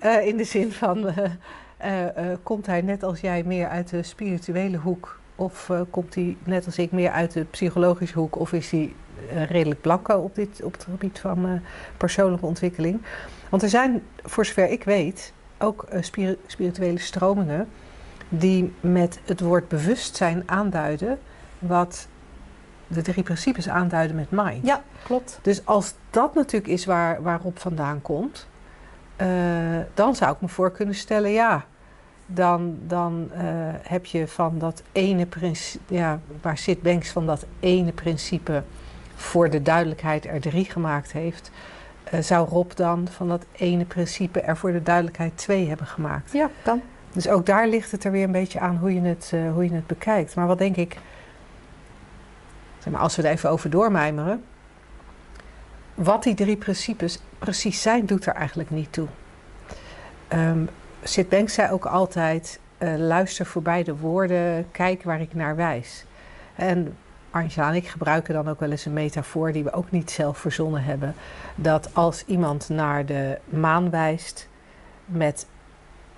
Eh, 0.00 0.26
in 0.26 0.36
de 0.36 0.44
zin 0.44 0.72
van, 0.72 1.10
komt 2.42 2.66
hij 2.66 2.80
net 2.80 3.02
als 3.02 3.20
jij 3.20 3.42
meer 3.46 3.68
uit 3.68 3.88
de 3.88 4.02
spirituele 4.02 4.76
hoek? 4.76 5.20
Of 5.36 5.70
komt 5.90 6.14
hij 6.14 6.36
net 6.44 6.66
als 6.66 6.78
ik 6.78 6.92
meer 6.92 7.10
uit 7.10 7.32
de 7.32 7.44
psychologische 7.44 8.18
hoek? 8.18 8.38
Of 8.38 8.52
is 8.52 8.70
hij 8.70 8.92
redelijk 9.48 9.80
blanco 9.80 10.14
op, 10.14 10.34
dit, 10.34 10.62
op 10.62 10.72
het 10.72 10.82
gebied 10.82 11.18
van 11.18 11.46
eh, 11.46 11.52
persoonlijke 11.96 12.46
ontwikkeling? 12.46 13.00
Want 13.48 13.62
er 13.62 13.68
zijn, 13.68 14.02
voor 14.22 14.46
zover 14.46 14.70
ik 14.70 14.84
weet, 14.84 15.32
ook 15.58 15.82
eh, 15.82 16.02
spiri- 16.02 16.38
spirituele 16.46 16.98
stromingen 16.98 17.68
die 18.28 18.72
met 18.80 19.20
het 19.24 19.40
woord 19.40 19.68
bewustzijn 19.68 20.42
aanduiden 20.46 21.18
wat 21.58 22.08
de 22.86 23.02
drie 23.02 23.22
principes 23.22 23.68
aanduiden 23.68 24.16
met 24.16 24.30
mind. 24.30 24.66
Ja, 24.66 24.82
klopt. 25.04 25.38
Dus 25.42 25.66
als 25.66 25.94
dat 26.10 26.34
natuurlijk 26.34 26.72
is 26.72 26.84
waar, 26.84 27.22
waar 27.22 27.40
Rob 27.42 27.56
vandaan 27.56 28.02
komt, 28.02 28.46
eh, 29.16 29.28
dan 29.94 30.14
zou 30.14 30.34
ik 30.34 30.40
me 30.40 30.48
voor 30.48 30.72
kunnen 30.72 30.94
stellen, 30.94 31.30
ja, 31.30 31.64
dan, 32.26 32.78
dan 32.86 33.28
eh, 33.32 33.42
heb 33.82 34.06
je 34.06 34.28
van 34.28 34.58
dat 34.58 34.82
ene 34.92 35.26
principe, 35.26 35.94
ja, 35.94 36.20
waar 36.42 36.58
Sid 36.58 36.82
Banks 36.82 37.10
van 37.10 37.26
dat 37.26 37.46
ene 37.60 37.92
principe 37.92 38.62
voor 39.22 39.50
de 39.50 39.62
duidelijkheid 39.62 40.26
er 40.26 40.40
drie 40.40 40.64
gemaakt 40.64 41.12
heeft, 41.12 41.50
uh, 42.14 42.20
zou 42.20 42.48
Rob 42.48 42.70
dan 42.74 43.08
van 43.10 43.28
dat 43.28 43.44
ene 43.52 43.84
principe 43.84 44.40
er 44.40 44.56
voor 44.56 44.72
de 44.72 44.82
duidelijkheid 44.82 45.36
twee 45.36 45.68
hebben 45.68 45.86
gemaakt. 45.86 46.32
Ja, 46.32 46.50
kan. 46.62 46.82
Dus 47.12 47.28
ook 47.28 47.46
daar 47.46 47.68
ligt 47.68 47.90
het 47.90 48.04
er 48.04 48.10
weer 48.10 48.24
een 48.24 48.32
beetje 48.32 48.60
aan 48.60 48.76
hoe 48.76 48.94
je 48.94 49.00
het, 49.00 49.30
uh, 49.34 49.52
hoe 49.52 49.64
je 49.64 49.74
het 49.74 49.86
bekijkt. 49.86 50.34
Maar 50.34 50.46
wat 50.46 50.58
denk 50.58 50.76
ik, 50.76 50.96
zeg 52.78 52.92
maar, 52.92 53.02
als 53.02 53.16
we 53.16 53.22
er 53.22 53.30
even 53.30 53.50
over 53.50 53.70
doormijmeren, 53.70 54.44
wat 55.94 56.22
die 56.22 56.34
drie 56.34 56.56
principes 56.56 57.18
precies 57.38 57.82
zijn, 57.82 58.06
doet 58.06 58.26
er 58.26 58.34
eigenlijk 58.34 58.70
niet 58.70 58.92
toe. 58.92 59.06
Um, 60.32 60.68
Sid 61.02 61.28
Banks 61.28 61.54
zei 61.54 61.70
ook 61.70 61.86
altijd: 61.86 62.60
uh, 62.78 62.94
luister 62.96 63.46
voorbij 63.46 63.82
de 63.82 63.96
woorden, 63.96 64.66
kijk 64.70 65.02
waar 65.02 65.20
ik 65.20 65.34
naar 65.34 65.56
wijs. 65.56 66.04
En 66.54 66.96
Angela 67.32 67.68
en 67.68 67.74
ik 67.74 67.88
gebruiken 67.88 68.34
dan 68.34 68.48
ook 68.48 68.60
wel 68.60 68.70
eens 68.70 68.84
een 68.84 68.92
metafoor 68.92 69.52
die 69.52 69.64
we 69.64 69.72
ook 69.72 69.90
niet 69.90 70.10
zelf 70.10 70.38
verzonnen 70.38 70.84
hebben. 70.84 71.14
Dat 71.54 71.94
als 71.94 72.24
iemand 72.26 72.68
naar 72.68 73.06
de 73.06 73.38
maan 73.44 73.90
wijst 73.90 74.48
met 75.04 75.46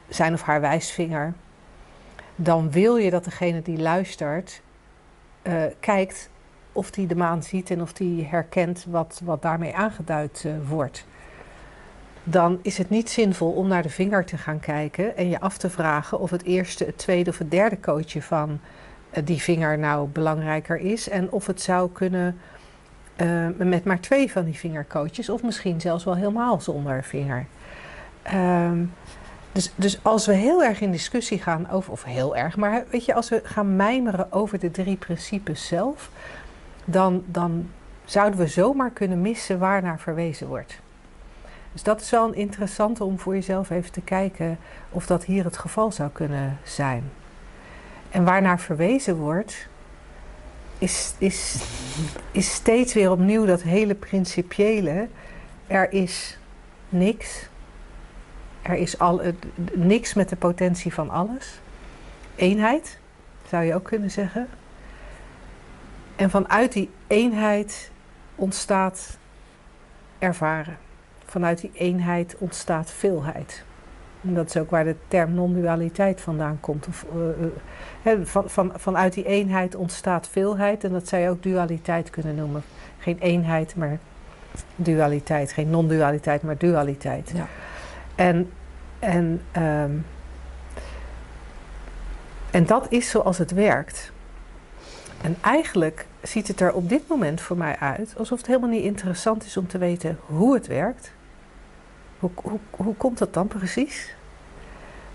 zijn 0.09 0.33
of 0.33 0.42
haar 0.42 0.61
wijsvinger, 0.61 1.33
dan 2.37 2.70
wil 2.70 2.96
je 2.96 3.11
dat 3.11 3.24
degene 3.24 3.62
die 3.62 3.79
luistert 3.79 4.62
uh, 5.42 5.62
kijkt 5.81 6.31
of 6.72 6.90
die 6.90 7.07
de 7.07 7.16
maan 7.16 7.42
ziet 7.42 7.70
en 7.70 7.83
of 7.83 7.92
die 7.92 8.24
herkent 8.24 8.87
wat, 8.88 9.20
wat 9.24 9.42
daarmee 9.42 9.74
aangeduid 9.74 10.42
uh, 10.46 10.53
wordt 10.68 11.07
dan 12.24 12.59
is 12.62 12.79
het 12.79 12.90
niet 12.90 13.11
zinvol 13.11 13.50
om 13.50 13.68
naar 13.68 13.83
de 13.83 13.88
vinger 13.88 14.24
te 14.24 14.38
gaan 14.38 14.61
kijken 14.61 15.16
en 15.16 15.29
je 15.29 15.40
af 15.40 15.57
te 15.57 15.70
vragen 15.70 16.20
of 16.20 16.31
het 16.31 16.42
eerste, 16.42 16.85
het 16.85 16.98
tweede 16.98 17.31
of 17.31 17.38
het 17.38 17.50
derde 17.50 17.77
kootje 17.77 18.22
van 18.22 18.61
die 19.24 19.42
vinger 19.42 19.79
nou 19.79 20.09
belangrijker 20.09 20.79
is 20.79 21.09
en 21.09 21.31
of 21.31 21.46
het 21.46 21.61
zou 21.61 21.90
kunnen 21.92 22.38
uh, 23.16 23.46
met 23.57 23.85
maar 23.85 24.00
twee 24.00 24.33
van 24.33 24.44
die 24.44 24.55
vingerkootjes 24.55 25.29
of 25.29 25.42
misschien 25.42 25.81
zelfs 25.81 26.05
wel 26.05 26.16
helemaal 26.16 26.61
zonder 26.61 27.05
vinger. 27.05 27.46
Um, 28.35 28.92
dus, 29.53 29.72
dus 29.74 29.98
als 30.03 30.27
we 30.27 30.33
heel 30.33 30.62
erg 30.62 30.81
in 30.81 30.90
discussie 30.90 31.42
gaan 31.42 31.70
over, 31.70 31.92
of 31.92 32.05
heel 32.05 32.37
erg, 32.37 32.57
maar 32.57 32.85
weet 32.90 33.05
je, 33.05 33.14
als 33.14 33.29
we 33.29 33.40
gaan 33.44 33.77
mijmeren 33.77 34.33
over 34.33 34.59
de 34.59 34.70
drie 34.70 34.96
principes 34.96 35.66
zelf, 35.66 36.11
dan, 36.85 37.24
dan 37.27 37.70
zouden 38.05 38.38
we 38.38 38.46
zomaar 38.46 38.90
kunnen 38.90 39.20
missen 39.20 39.59
waar 39.59 39.83
naar 39.83 40.00
verwezen 40.00 40.46
wordt. 40.46 40.79
Dus 41.72 41.83
dat 41.83 42.00
is 42.00 42.11
wel 42.11 42.29
een 42.29 42.35
interessante 42.35 43.05
om 43.05 43.18
voor 43.18 43.35
jezelf 43.35 43.70
even 43.70 43.92
te 43.92 44.00
kijken 44.00 44.59
of 44.90 45.07
dat 45.07 45.24
hier 45.24 45.44
het 45.44 45.59
geval 45.59 45.92
zou 45.92 46.11
kunnen 46.11 46.59
zijn. 46.62 47.11
En 48.14 48.24
waarnaar 48.24 48.61
verwezen 48.61 49.16
wordt, 49.16 49.68
is, 50.79 51.14
is, 51.18 51.64
is 52.31 52.55
steeds 52.55 52.94
weer 52.94 53.11
opnieuw 53.11 53.44
dat 53.44 53.62
hele 53.62 53.94
principiële. 53.94 55.09
Er 55.66 55.92
is 55.92 56.38
niks. 56.88 57.48
Er 58.62 58.74
is 58.74 58.98
al, 58.98 59.20
niks 59.72 60.14
met 60.14 60.29
de 60.29 60.37
potentie 60.37 60.94
van 60.94 61.11
alles. 61.11 61.61
Eenheid, 62.37 62.98
zou 63.48 63.64
je 63.64 63.74
ook 63.74 63.85
kunnen 63.85 64.11
zeggen. 64.11 64.48
En 66.16 66.31
vanuit 66.31 66.72
die 66.72 66.90
eenheid 67.07 67.90
ontstaat 68.35 69.18
ervaren 70.18 70.79
vanuit 71.35 71.61
die 71.61 71.70
eenheid 71.74 72.37
ontstaat 72.38 72.90
veelheid. 72.90 73.64
En 74.25 74.35
dat 74.35 74.47
is 74.47 74.57
ook 74.57 74.71
waar 74.71 74.85
de 74.85 74.97
term 75.09 75.35
non-dualiteit 75.35 76.21
vandaan 76.21 76.59
komt. 76.61 76.87
Of, 76.89 77.07
uh, 78.05 78.13
uh, 78.13 78.25
van, 78.25 78.51
van, 78.51 78.73
vanuit 78.77 79.13
die 79.13 79.25
eenheid 79.25 79.75
ontstaat 79.75 80.29
veelheid. 80.29 80.85
En 80.85 80.93
dat 80.93 81.09
zou 81.09 81.23
je 81.23 81.29
ook 81.29 81.43
dualiteit 81.43 82.11
kunnen 82.11 82.35
noemen. 82.35 82.63
Geen 82.99 83.19
eenheid, 83.19 83.77
maar 83.77 83.99
dualiteit. 84.77 85.53
Geen 85.53 85.71
non-dualiteit, 85.71 86.43
maar 86.43 86.59
dualiteit. 86.59 87.33
Ja. 87.35 87.47
En, 88.15 88.51
en, 88.99 89.41
um, 89.57 90.07
en 92.51 92.67
dat 92.67 92.87
is 92.89 93.11
zoals 93.11 93.39
het 93.39 93.51
werkt. 93.51 94.13
En 95.21 95.37
eigenlijk 95.41 96.07
ziet 96.23 96.49
het 96.49 96.61
er 96.61 96.73
op 96.73 96.89
dit 96.89 97.09
moment 97.09 97.41
voor 97.41 97.57
mij 97.57 97.77
uit 97.79 98.15
alsof 98.17 98.39
het 98.39 98.47
helemaal 98.47 98.69
niet 98.69 98.85
interessant 98.85 99.45
is 99.45 99.57
om 99.57 99.67
te 99.67 99.79
weten 99.79 100.19
hoe 100.27 100.55
het 100.55 100.67
werkt. 100.67 101.13
Hoe, 102.25 102.31
hoe, 102.43 102.59
hoe 102.71 102.95
komt 102.95 103.19
dat 103.19 103.35
dan 103.35 103.49
precies? 103.49 104.15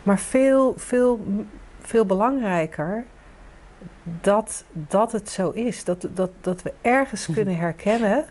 Maar 0.03 0.19
veel, 0.19 0.73
veel, 0.77 1.25
veel 1.81 2.05
belangrijker 2.05 3.05
dat, 4.21 4.63
dat 4.73 5.11
het 5.11 5.29
zo 5.29 5.49
is. 5.49 5.83
Dat, 5.83 6.07
dat, 6.13 6.31
dat 6.41 6.61
we 6.61 6.73
ergens 6.81 7.27
kunnen 7.35 7.57
herkennen. 7.57 8.25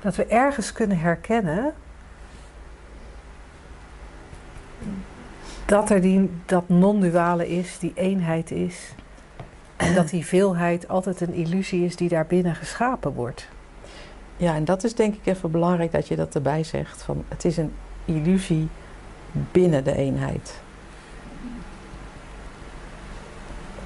Dat 0.00 0.16
we 0.16 0.24
ergens 0.24 0.72
kunnen 0.72 0.98
herkennen. 0.98 1.74
Dat 5.64 5.90
er 5.90 6.00
die, 6.00 6.30
dat 6.46 6.68
non-duale 6.68 7.48
is, 7.48 7.78
die 7.78 7.92
eenheid 7.94 8.50
is. 8.50 8.94
En 9.76 9.94
dat 9.94 10.08
die 10.08 10.26
veelheid 10.26 10.88
altijd 10.88 11.20
een 11.20 11.32
illusie 11.32 11.84
is 11.84 11.96
die 11.96 12.08
daarbinnen 12.08 12.54
geschapen 12.54 13.12
wordt. 13.12 13.48
Ja, 14.42 14.54
en 14.54 14.64
dat 14.64 14.84
is 14.84 14.94
denk 14.94 15.14
ik 15.14 15.26
even 15.26 15.50
belangrijk 15.50 15.92
dat 15.92 16.08
je 16.08 16.16
dat 16.16 16.34
erbij 16.34 16.64
zegt. 16.64 17.02
Van, 17.02 17.24
het 17.28 17.44
is 17.44 17.56
een 17.56 17.72
illusie 18.04 18.68
binnen 19.32 19.84
de 19.84 19.96
eenheid. 19.96 20.60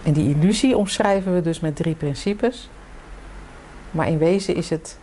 En 0.03 0.13
die 0.13 0.35
illusie 0.35 0.77
omschrijven 0.77 1.35
we 1.35 1.41
dus 1.41 1.61
met 1.61 1.77
drie 1.77 1.95
principes. 1.95 2.71
Maar 3.91 4.09
in 4.09 4.19
wezen 4.19 4.55
is 4.55 4.71
het 4.71 4.99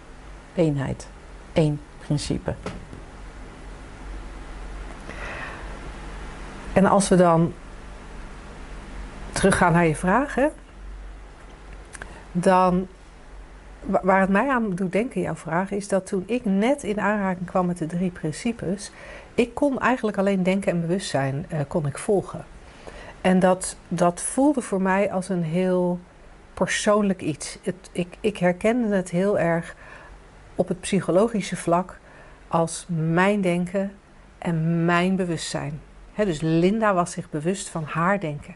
eenheid. 0.56 1.08
één 1.54 1.80
principe. 2.06 2.54
En 6.74 6.86
als 6.86 7.10
we 7.10 7.16
dan 7.16 7.54
teruggaan 9.32 9.74
naar 9.74 9.88
je 9.88 9.96
vragen, 9.96 10.52
dan 12.32 12.88
waar 13.86 14.20
het 14.20 14.30
mij 14.30 14.50
aan 14.50 14.76
doet 14.76 14.92
denken, 14.92 15.22
jouw 15.22 15.36
vraag, 15.36 15.72
is 15.72 15.88
dat 15.88 16.06
toen 16.06 16.24
ik 16.26 16.46
net 16.46 16.84
in 16.84 17.00
aanraking 17.00 17.48
kwam 17.48 17.66
met 17.66 17.78
de 17.78 17.86
drie 17.86 18.12
principes, 18.12 18.92
ik 19.36 19.54
kon 19.54 19.80
eigenlijk 19.80 20.18
alleen 20.18 20.44
denken 20.44 20.72
en 20.72 20.82
bewustzijn 20.82 21.46
uh, 21.54 21.60
kon 21.68 21.86
ik 21.86 21.98
volgen. 21.98 22.46
En 23.22 23.40
dat, 23.40 23.78
dat 23.88 24.22
voelde 24.22 24.62
voor 24.62 24.82
mij 24.82 25.12
als 25.12 25.30
een 25.30 25.44
heel 25.44 26.00
persoonlijk 26.54 27.22
iets. 27.22 27.58
Het, 27.62 27.90
ik, 27.92 28.18
ik 28.20 28.38
herkende 28.38 28.96
het 28.96 29.10
heel 29.10 29.40
erg 29.40 29.76
op 30.56 30.68
het 30.68 30.80
psychologische 30.80 31.56
vlak 31.56 32.00
als 32.48 32.86
mijn 32.88 33.42
denken 33.42 33.92
en 34.38 34.86
mijn 34.86 35.16
bewustzijn. 35.16 35.82
dus 36.16 36.42
Linda 36.42 36.94
was 36.94 37.12
zich 37.12 37.30
bewust 37.30 37.70
van 37.70 37.84
haar 37.84 38.20
denken. 38.20 38.56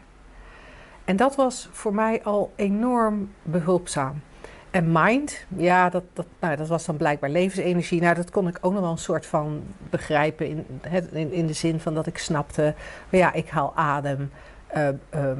En 1.04 1.16
dat 1.16 1.36
was 1.36 1.68
voor 1.72 1.94
mij 1.94 2.24
al 2.24 2.52
enorm 2.56 3.30
behulpzaam. 3.42 4.20
En 4.78 4.92
mind, 4.92 5.46
ja, 5.56 5.88
dat, 5.88 6.02
dat, 6.12 6.26
nou, 6.40 6.56
dat 6.56 6.68
was 6.68 6.84
dan 6.84 6.96
blijkbaar 6.96 7.30
levensenergie. 7.30 8.00
Nou, 8.00 8.14
dat 8.14 8.30
kon 8.30 8.48
ik 8.48 8.58
ook 8.60 8.72
nog 8.72 8.80
wel 8.80 8.90
een 8.90 8.98
soort 8.98 9.26
van 9.26 9.62
begrijpen 9.90 10.48
in, 10.48 10.66
in, 11.12 11.32
in 11.32 11.46
de 11.46 11.52
zin 11.52 11.80
van 11.80 11.94
dat 11.94 12.06
ik 12.06 12.18
snapte, 12.18 12.74
ja, 13.10 13.32
ik 13.32 13.48
haal 13.48 13.72
adem. 13.74 14.30
Uh, 14.76 14.88
uh, 15.14 15.30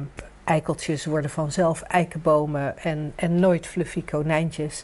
eikeltjes 0.43 1.05
worden 1.05 1.29
vanzelf 1.29 1.81
eikenbomen 1.81 2.77
en, 2.77 3.13
en 3.15 3.39
nooit 3.39 3.67
fluffy 3.67 4.03
konijntjes. 4.03 4.83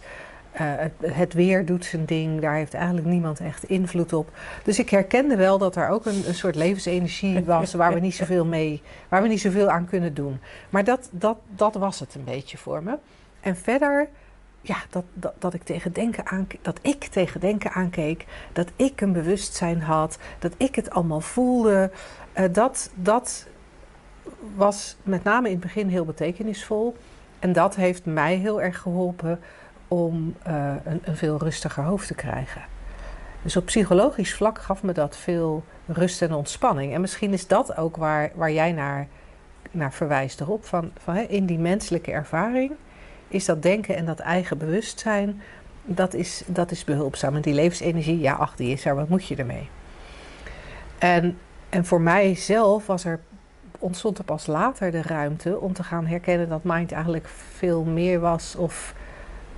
Uh, 0.53 0.59
het, 0.61 0.93
het, 1.01 1.33
weer 1.33 1.65
doet 1.65 1.85
zijn 1.85 2.05
ding, 2.05 2.41
daar 2.41 2.55
heeft 2.55 2.73
eigenlijk 2.73 3.07
niemand 3.07 3.39
echt 3.39 3.63
invloed 3.63 4.13
op. 4.13 4.29
Dus 4.63 4.79
ik 4.79 4.89
herkende 4.89 5.35
wel 5.35 5.57
dat 5.57 5.75
er 5.75 5.89
ook 5.89 6.05
een, 6.05 6.27
een 6.27 6.35
soort 6.35 6.55
levensenergie 6.55 7.43
was 7.55 7.73
waar 7.73 7.93
we 7.93 7.99
niet 7.99 8.15
zoveel 8.15 8.45
mee, 8.45 8.81
waar 9.09 9.21
we 9.21 9.27
niet 9.27 9.41
zoveel 9.41 9.69
aan 9.69 9.87
kunnen 9.87 10.13
doen. 10.13 10.39
Maar 10.69 10.83
dat, 10.83 11.09
dat, 11.11 11.37
dat 11.47 11.75
was 11.75 11.99
het 11.99 12.15
een 12.15 12.23
beetje 12.23 12.57
voor 12.57 12.83
me. 12.83 12.97
En 13.41 13.55
verder 13.55 14.09
ja, 14.67 14.77
dat, 14.89 15.03
dat, 15.13 15.33
dat, 15.39 15.53
ik 15.53 15.63
tegen 15.63 15.93
denken 15.93 16.25
aankeek, 16.25 16.63
dat 16.63 16.79
ik 16.81 17.03
tegen 17.03 17.39
denken 17.39 17.71
aankeek, 17.71 18.25
dat 18.53 18.71
ik 18.75 19.01
een 19.01 19.13
bewustzijn 19.13 19.81
had, 19.81 20.17
dat 20.39 20.53
ik 20.57 20.75
het 20.75 20.89
allemaal 20.89 21.21
voelde. 21.21 21.91
Uh, 22.37 22.45
dat, 22.51 22.91
dat 22.95 23.47
was 24.55 24.95
met 25.03 25.23
name 25.23 25.47
in 25.47 25.53
het 25.53 25.63
begin 25.63 25.87
heel 25.87 26.05
betekenisvol. 26.05 26.95
En 27.39 27.53
dat 27.53 27.75
heeft 27.75 28.05
mij 28.05 28.35
heel 28.35 28.61
erg 28.61 28.79
geholpen 28.79 29.39
om 29.87 30.35
uh, 30.47 30.73
een, 30.83 31.01
een, 31.03 31.15
veel 31.15 31.37
rustiger 31.37 31.83
hoofd 31.83 32.07
te 32.07 32.13
krijgen. 32.13 32.61
Dus 33.41 33.55
op 33.55 33.65
psychologisch 33.65 34.33
vlak 34.33 34.61
gaf 34.61 34.83
me 34.83 34.91
dat 34.91 35.17
veel 35.17 35.63
rust 35.85 36.21
en 36.21 36.33
ontspanning. 36.33 36.93
En 36.93 37.01
misschien 37.01 37.33
is 37.33 37.47
dat 37.47 37.77
ook 37.77 37.97
waar, 37.97 38.31
waar 38.35 38.51
jij 38.51 38.71
naar, 38.71 39.07
naar 39.71 39.93
verwijst 39.93 40.41
erop. 40.41 40.65
Van, 40.65 40.91
van, 40.97 41.15
hè, 41.15 41.21
in 41.21 41.45
die 41.45 41.59
menselijke 41.59 42.11
ervaring 42.11 42.71
is 43.27 43.45
dat 43.45 43.61
denken 43.61 43.95
en 43.95 44.05
dat 44.05 44.19
eigen 44.19 44.57
bewustzijn, 44.57 45.41
dat 45.83 46.13
is, 46.13 46.43
dat 46.47 46.71
is 46.71 46.83
behulpzaam. 46.83 47.35
En 47.35 47.41
die 47.41 47.53
levensenergie, 47.53 48.19
ja, 48.19 48.33
ach, 48.33 48.55
die 48.55 48.71
is 48.71 48.85
er, 48.85 48.95
wat 48.95 49.09
moet 49.09 49.27
je 49.27 49.35
ermee? 49.35 49.69
En, 50.97 51.37
en 51.69 51.85
voor 51.85 52.01
mijzelf 52.01 52.85
was 52.85 53.05
er, 53.05 53.19
ontstond 53.79 54.17
er 54.17 54.23
pas 54.23 54.47
later 54.47 54.91
de 54.91 55.01
ruimte 55.01 55.59
om 55.59 55.73
te 55.73 55.83
gaan 55.83 56.05
herkennen 56.05 56.49
dat 56.49 56.63
mind 56.63 56.91
eigenlijk 56.91 57.27
veel 57.27 57.83
meer 57.83 58.19
was 58.19 58.55
of 58.55 58.93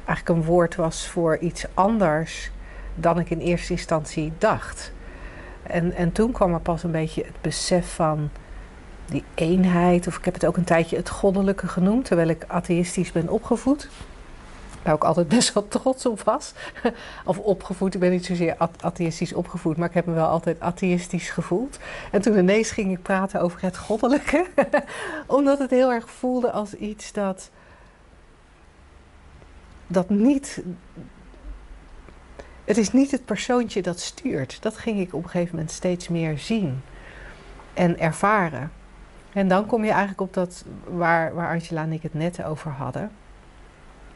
eigenlijk 0.05 0.39
een 0.39 0.45
woord 0.45 0.75
was 0.75 1.07
voor 1.07 1.37
iets 1.37 1.65
anders 1.73 2.51
dan 2.95 3.19
ik 3.19 3.29
in 3.29 3.39
eerste 3.39 3.71
instantie 3.71 4.33
dacht. 4.37 4.91
En, 5.63 5.93
en 5.93 6.11
toen 6.11 6.31
kwam 6.31 6.53
er 6.53 6.59
pas 6.59 6.83
een 6.83 6.91
beetje 6.91 7.23
het 7.23 7.41
besef 7.41 7.93
van 7.93 8.29
die 9.09 9.23
eenheid, 9.35 10.07
of 10.07 10.17
ik 10.17 10.25
heb 10.25 10.33
het 10.33 10.45
ook 10.45 10.57
een 10.57 10.63
tijdje 10.63 10.95
het 10.95 11.09
goddelijke 11.09 11.67
genoemd, 11.67 12.05
terwijl 12.05 12.29
ik 12.29 12.45
atheïstisch 12.47 13.11
ben 13.11 13.29
opgevoed. 13.29 13.89
Waar 14.81 14.95
ik 14.95 15.03
altijd 15.03 15.27
best 15.27 15.53
wel 15.53 15.67
trots 15.77 16.05
op 16.05 16.21
was. 16.21 16.53
of 17.25 17.37
opgevoed, 17.37 17.93
ik 17.93 17.99
ben 17.99 18.11
niet 18.11 18.25
zozeer 18.25 18.57
atheïstisch 18.81 19.33
opgevoed, 19.33 19.77
maar 19.77 19.87
ik 19.87 19.93
heb 19.93 20.05
me 20.05 20.13
wel 20.13 20.27
altijd 20.27 20.59
atheïstisch 20.59 21.29
gevoeld. 21.29 21.79
En 22.11 22.21
toen 22.21 22.37
ineens 22.37 22.71
ging 22.71 22.91
ik 22.91 23.01
praten 23.01 23.41
over 23.41 23.61
het 23.61 23.77
goddelijke, 23.77 24.45
omdat 25.27 25.59
het 25.59 25.69
heel 25.69 25.91
erg 25.91 26.09
voelde 26.09 26.51
als 26.51 26.73
iets 26.73 27.11
dat, 27.11 27.49
dat 29.87 30.09
niet 30.09 30.63
het 32.67 32.77
is 32.77 32.91
niet 32.91 33.11
het 33.11 33.25
persoontje 33.25 33.81
dat 33.81 33.99
stuurt. 33.99 34.61
Dat 34.61 34.77
ging 34.77 34.99
ik 34.99 35.13
op 35.13 35.23
een 35.23 35.29
gegeven 35.29 35.55
moment 35.55 35.73
steeds 35.73 36.07
meer 36.07 36.37
zien 36.37 36.81
en 37.73 37.99
ervaren. 37.99 38.71
En 39.37 39.47
dan 39.47 39.65
kom 39.65 39.83
je 39.83 39.89
eigenlijk 39.89 40.21
op 40.21 40.33
dat 40.33 40.65
waar, 40.83 41.33
waar 41.33 41.49
Angela 41.49 41.81
en 41.81 41.91
ik 41.91 42.01
het 42.03 42.13
net 42.13 42.43
over 42.43 42.71
hadden. 42.71 43.11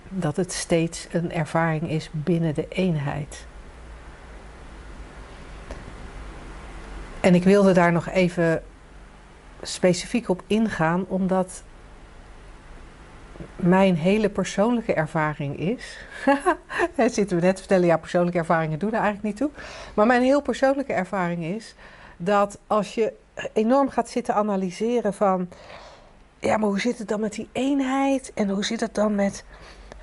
Dat 0.09 0.35
het 0.35 0.51
steeds 0.51 1.07
een 1.11 1.31
ervaring 1.31 1.89
is 1.89 2.09
binnen 2.11 2.53
de 2.53 2.67
eenheid. 2.69 3.45
En 7.19 7.35
ik 7.35 7.43
wilde 7.43 7.71
daar 7.71 7.91
nog 7.91 8.09
even 8.09 8.63
specifiek 9.61 10.29
op 10.29 10.43
ingaan, 10.47 11.05
omdat 11.07 11.63
mijn 13.55 13.95
hele 13.95 14.29
persoonlijke 14.29 14.93
ervaring 14.93 15.59
is. 15.59 15.97
zitten 16.97 17.37
we 17.37 17.43
net 17.43 17.55
te 17.55 17.61
vertellen, 17.61 17.85
ja, 17.85 17.97
persoonlijke 17.97 18.39
ervaringen 18.39 18.79
doen 18.79 18.93
er 18.93 18.99
eigenlijk 19.01 19.23
niet 19.23 19.37
toe. 19.37 19.49
Maar 19.93 20.05
mijn 20.05 20.23
heel 20.23 20.41
persoonlijke 20.41 20.93
ervaring 20.93 21.43
is 21.43 21.75
dat 22.17 22.59
als 22.67 22.95
je 22.95 23.13
enorm 23.53 23.89
gaat 23.89 24.09
zitten 24.09 24.35
analyseren 24.35 25.13
van. 25.13 25.49
Ja, 26.39 26.57
maar 26.57 26.69
hoe 26.69 26.79
zit 26.79 26.97
het 26.97 27.07
dan 27.07 27.19
met 27.19 27.33
die 27.33 27.49
eenheid? 27.51 28.31
En 28.35 28.49
hoe 28.49 28.65
zit 28.65 28.79
het 28.79 28.95
dan 28.95 29.15
met. 29.15 29.43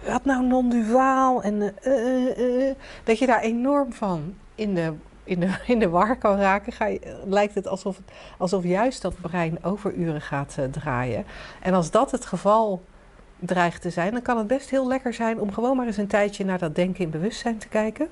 Wat 0.07 0.25
nou 0.25 0.47
non-duaal? 0.47 1.43
En 1.43 1.75
uh, 1.83 2.39
uh, 2.39 2.75
dat 3.05 3.19
je 3.19 3.27
daar 3.27 3.41
enorm 3.41 3.93
van 3.93 4.35
in 4.55 4.75
de, 4.75 4.93
in 5.25 5.41
de, 5.41 5.59
in 5.67 5.79
de 5.79 5.89
war 5.89 6.17
kan 6.17 6.39
raken. 6.39 6.73
Ga 6.73 6.87
je, 6.87 7.23
lijkt 7.27 7.55
het 7.55 7.69
alsof, 7.69 8.01
alsof 8.39 8.65
juist 8.65 9.03
dat 9.03 9.21
brein 9.21 9.65
overuren 9.65 10.21
gaat 10.21 10.57
draaien. 10.71 11.25
En 11.61 11.75
als 11.75 11.91
dat 11.91 12.11
het 12.11 12.27
geval 12.27 12.83
dreigt 13.39 13.83
te 13.83 13.91
zijn, 13.91 14.13
dan 14.13 14.23
kan 14.23 14.39
het 14.39 14.47
best 14.47 14.71
heel 14.71 14.87
lekker 14.87 15.15
zijn 15.15 15.41
om 15.41 15.53
gewoon 15.53 15.77
maar 15.77 15.87
eens 15.87 15.97
een 15.97 16.07
tijdje 16.07 16.45
naar 16.45 16.59
dat 16.59 16.75
denken 16.75 17.05
in 17.05 17.11
bewustzijn 17.11 17.59
te 17.59 17.69
kijken. 17.69 18.09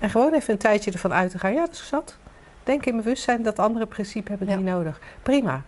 En 0.00 0.10
gewoon 0.10 0.32
even 0.32 0.52
een 0.52 0.58
tijdje 0.58 0.92
ervan 0.92 1.12
uit 1.12 1.30
te 1.30 1.38
gaan. 1.38 1.52
Ja, 1.52 1.60
dat 1.60 1.74
is 1.74 1.86
zat. 1.86 2.18
Denken 2.64 2.90
in 2.90 2.96
bewustzijn, 2.96 3.42
dat 3.42 3.58
andere 3.58 3.86
principe 3.86 4.28
hebben 4.28 4.48
we 4.48 4.54
niet 4.54 4.64
nodig. 4.64 5.00
Prima. 5.22 5.62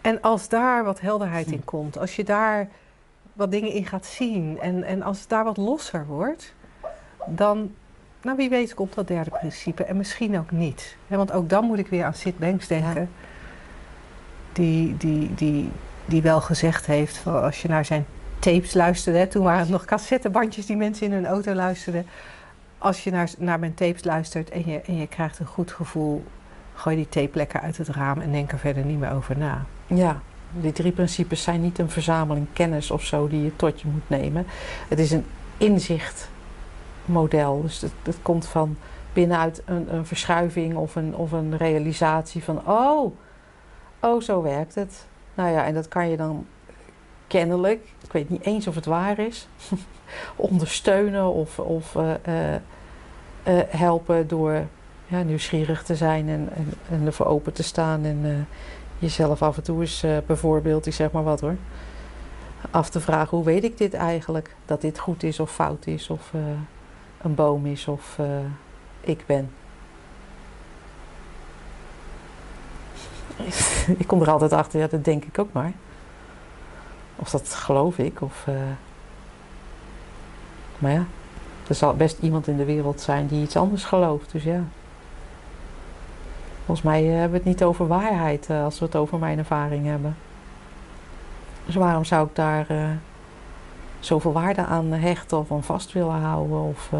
En 0.00 0.20
als 0.20 0.48
daar 0.48 0.84
wat 0.84 1.00
helderheid 1.00 1.46
in 1.46 1.64
komt, 1.64 1.98
als 1.98 2.16
je 2.16 2.24
daar 2.24 2.68
wat 3.32 3.50
dingen 3.50 3.72
in 3.72 3.86
gaat 3.86 4.06
zien 4.06 4.58
en, 4.60 4.84
en 4.84 5.02
als 5.02 5.20
het 5.20 5.28
daar 5.28 5.44
wat 5.44 5.56
losser 5.56 6.06
wordt, 6.06 6.54
dan, 7.26 7.74
nou 8.22 8.36
wie 8.36 8.48
weet, 8.48 8.74
komt 8.74 8.94
dat 8.94 9.08
derde 9.08 9.30
principe 9.30 9.84
en 9.84 9.96
misschien 9.96 10.38
ook 10.38 10.50
niet. 10.50 10.96
want 11.06 11.32
ook 11.32 11.48
dan 11.48 11.64
moet 11.64 11.78
ik 11.78 11.86
weer 11.86 12.04
aan 12.04 12.14
Sid 12.14 12.38
Banks 12.38 12.66
denken, 12.66 13.10
die, 14.52 14.96
die, 14.96 15.34
die, 15.34 15.70
die 16.04 16.22
wel 16.22 16.40
gezegd 16.40 16.86
heeft, 16.86 17.16
van 17.16 17.42
als 17.42 17.62
je 17.62 17.68
naar 17.68 17.84
zijn 17.84 18.06
tapes 18.38 18.74
luisterde, 18.74 19.28
toen 19.28 19.42
waren 19.44 19.60
het 19.60 19.68
nog 19.68 19.84
cassettebandjes 19.84 20.66
die 20.66 20.76
mensen 20.76 21.06
in 21.06 21.12
hun 21.12 21.26
auto 21.26 21.52
luisterden. 21.52 22.06
Als 22.82 23.04
je 23.04 23.10
naar, 23.10 23.30
naar 23.38 23.58
mijn 23.58 23.74
tapes 23.74 24.04
luistert 24.04 24.50
en 24.50 24.66
je, 24.66 24.80
en 24.80 24.96
je 24.96 25.06
krijgt 25.06 25.38
een 25.38 25.46
goed 25.46 25.72
gevoel, 25.72 26.24
gooi 26.74 26.96
die 26.96 27.08
tape 27.08 27.36
lekker 27.36 27.60
uit 27.60 27.76
het 27.76 27.88
raam 27.88 28.20
en 28.20 28.32
denk 28.32 28.52
er 28.52 28.58
verder 28.58 28.84
niet 28.84 28.98
meer 28.98 29.12
over 29.12 29.38
na. 29.38 29.64
Ja, 29.86 30.20
die 30.52 30.72
drie 30.72 30.92
principes 30.92 31.42
zijn 31.42 31.60
niet 31.60 31.78
een 31.78 31.90
verzameling 31.90 32.46
kennis 32.52 32.90
of 32.90 33.04
zo 33.04 33.28
die 33.28 33.42
je 33.42 33.56
tot 33.56 33.80
je 33.80 33.88
moet 33.88 34.08
nemen. 34.08 34.46
Het 34.88 34.98
is 34.98 35.10
een 35.10 35.24
inzichtmodel. 35.56 37.62
Dus 37.62 37.80
het, 37.80 37.92
het 38.02 38.18
komt 38.22 38.46
van 38.46 38.76
binnenuit 39.12 39.62
een, 39.64 39.94
een 39.94 40.06
verschuiving 40.06 40.76
of 40.76 40.96
een, 40.96 41.16
of 41.16 41.32
een 41.32 41.56
realisatie 41.56 42.44
van: 42.44 42.66
oh, 42.66 43.16
oh, 44.00 44.20
zo 44.20 44.42
werkt 44.42 44.74
het. 44.74 45.06
Nou 45.34 45.50
ja, 45.50 45.64
en 45.64 45.74
dat 45.74 45.88
kan 45.88 46.08
je 46.08 46.16
dan 46.16 46.46
kennelijk, 47.32 47.80
ik 48.02 48.12
weet 48.12 48.30
niet 48.30 48.44
eens 48.44 48.66
of 48.66 48.74
het 48.74 48.84
waar 48.84 49.18
is, 49.18 49.48
ondersteunen 50.36 51.32
of, 51.32 51.58
of 51.58 51.94
uh, 51.94 52.10
uh, 52.28 52.54
helpen 53.68 54.28
door 54.28 54.66
ja, 55.06 55.22
nieuwsgierig 55.22 55.82
te 55.82 55.96
zijn 55.96 56.28
en, 56.28 56.48
en, 56.54 56.72
en 56.90 57.06
ervoor 57.06 57.26
open 57.26 57.52
te 57.52 57.62
staan 57.62 58.04
en 58.04 58.46
jezelf 58.98 59.42
af 59.42 59.56
en 59.56 59.62
toe 59.62 59.80
eens 59.80 60.04
bijvoorbeeld, 60.26 60.86
ik 60.86 60.94
zeg 60.94 61.10
maar 61.10 61.22
wat 61.22 61.40
hoor, 61.40 61.56
af 62.70 62.90
te 62.90 63.00
vragen 63.00 63.36
hoe 63.36 63.46
weet 63.46 63.64
ik 63.64 63.78
dit 63.78 63.94
eigenlijk, 63.94 64.54
dat 64.64 64.80
dit 64.80 64.98
goed 64.98 65.22
is 65.22 65.40
of 65.40 65.52
fout 65.52 65.86
is 65.86 66.10
of 66.10 66.32
een 67.22 67.34
boom 67.34 67.66
is 67.66 67.88
of 67.88 68.18
ik 69.00 69.26
ben. 69.26 69.50
ik 74.02 74.06
kom 74.06 74.20
er 74.20 74.30
altijd 74.30 74.52
achter, 74.52 74.80
ja, 74.80 74.86
dat 74.86 75.04
denk 75.04 75.24
ik 75.24 75.38
ook 75.38 75.52
maar. 75.52 75.72
Of 77.16 77.30
dat 77.30 77.54
geloof 77.54 77.98
ik, 77.98 78.20
of. 78.20 78.44
Uh... 78.48 78.54
Maar 80.78 80.92
ja, 80.92 81.04
er 81.68 81.74
zal 81.74 81.94
best 81.94 82.18
iemand 82.18 82.46
in 82.46 82.56
de 82.56 82.64
wereld 82.64 83.00
zijn 83.00 83.26
die 83.26 83.42
iets 83.42 83.56
anders 83.56 83.84
gelooft, 83.84 84.32
dus 84.32 84.42
ja. 84.42 84.64
Volgens 86.64 86.86
mij 86.86 87.04
hebben 87.04 87.30
we 87.30 87.36
het 87.36 87.46
niet 87.46 87.64
over 87.64 87.86
waarheid 87.86 88.48
uh, 88.50 88.64
als 88.64 88.78
we 88.78 88.84
het 88.84 88.96
over 88.96 89.18
mijn 89.18 89.38
ervaring 89.38 89.86
hebben. 89.86 90.16
Dus 91.66 91.74
waarom 91.74 92.04
zou 92.04 92.26
ik 92.26 92.34
daar 92.34 92.66
uh, 92.70 92.90
zoveel 94.00 94.32
waarde 94.32 94.64
aan 94.64 94.92
hechten 94.92 95.38
of 95.38 95.52
aan 95.52 95.62
vast 95.62 95.92
willen 95.92 96.20
houden 96.20 96.60
of 96.60 96.90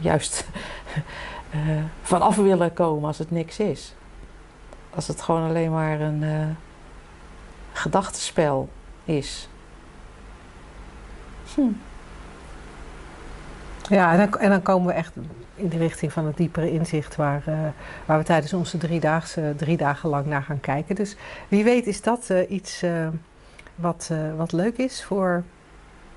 juist 0.00 0.46
vanaf 2.02 2.36
willen 2.36 2.72
komen 2.72 3.04
als 3.04 3.18
het 3.18 3.30
niks 3.30 3.58
is? 3.58 3.94
Als 4.94 5.06
het 5.06 5.22
gewoon 5.22 5.48
alleen 5.48 5.70
maar 5.70 6.00
een 6.00 6.22
uh, 6.22 6.46
gedachtenspel 7.72 8.68
is. 9.04 9.48
Hm. 11.54 11.72
Ja, 13.88 14.12
en 14.12 14.18
dan, 14.18 14.40
en 14.40 14.50
dan, 14.50 14.62
komen 14.62 14.86
we 14.86 14.92
echt 14.92 15.12
in 15.54 15.68
de 15.68 15.76
richting 15.76 16.12
van 16.12 16.26
het 16.26 16.36
diepere 16.36 16.70
inzicht 16.70 17.16
waar, 17.16 17.42
uh, 17.48 17.58
waar 18.06 18.18
we 18.18 18.24
tijdens 18.24 18.52
onze 18.52 18.78
driedaagse, 18.78 19.54
drie 19.56 19.76
dagen 19.76 20.08
lang 20.08 20.26
naar 20.26 20.42
gaan 20.42 20.60
kijken. 20.60 20.94
Dus 20.94 21.16
wie 21.48 21.64
weet 21.64 21.86
is 21.86 22.02
dat 22.02 22.28
uh, 22.30 22.50
iets 22.50 22.82
uh, 22.82 23.08
wat, 23.74 24.10
wat 24.36 24.52
leuk 24.52 24.76
is 24.76 25.04
voor, 25.04 25.42